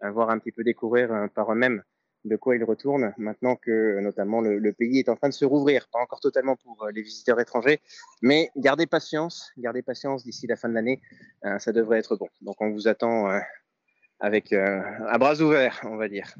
voir 0.00 0.30
un 0.30 0.38
petit 0.38 0.52
peu 0.52 0.64
découvrir 0.64 1.28
par 1.34 1.52
eux-mêmes 1.52 1.82
de 2.24 2.36
quoi 2.36 2.56
ils 2.56 2.64
retournent 2.64 3.12
maintenant 3.16 3.56
que 3.56 4.00
notamment 4.00 4.40
le, 4.40 4.72
pays 4.72 4.98
est 4.98 5.08
en 5.08 5.16
train 5.16 5.28
de 5.28 5.34
se 5.34 5.44
rouvrir, 5.44 5.88
pas 5.92 5.98
encore 5.98 6.20
totalement 6.20 6.56
pour 6.56 6.88
les 6.94 7.02
visiteurs 7.02 7.40
étrangers, 7.40 7.80
mais 8.22 8.50
gardez 8.56 8.86
patience, 8.86 9.50
gardez 9.58 9.82
patience 9.82 10.24
d'ici 10.24 10.46
la 10.46 10.56
fin 10.56 10.68
de 10.68 10.74
l'année, 10.74 11.02
ça 11.58 11.72
devrait 11.72 11.98
être 11.98 12.16
bon. 12.16 12.28
Donc 12.40 12.60
on 12.60 12.70
vous 12.70 12.88
attend 12.88 13.28
avec 14.20 14.52
à 14.52 15.18
bras 15.18 15.40
ouverts, 15.40 15.80
on 15.84 15.96
va 15.96 16.08
dire. 16.08 16.34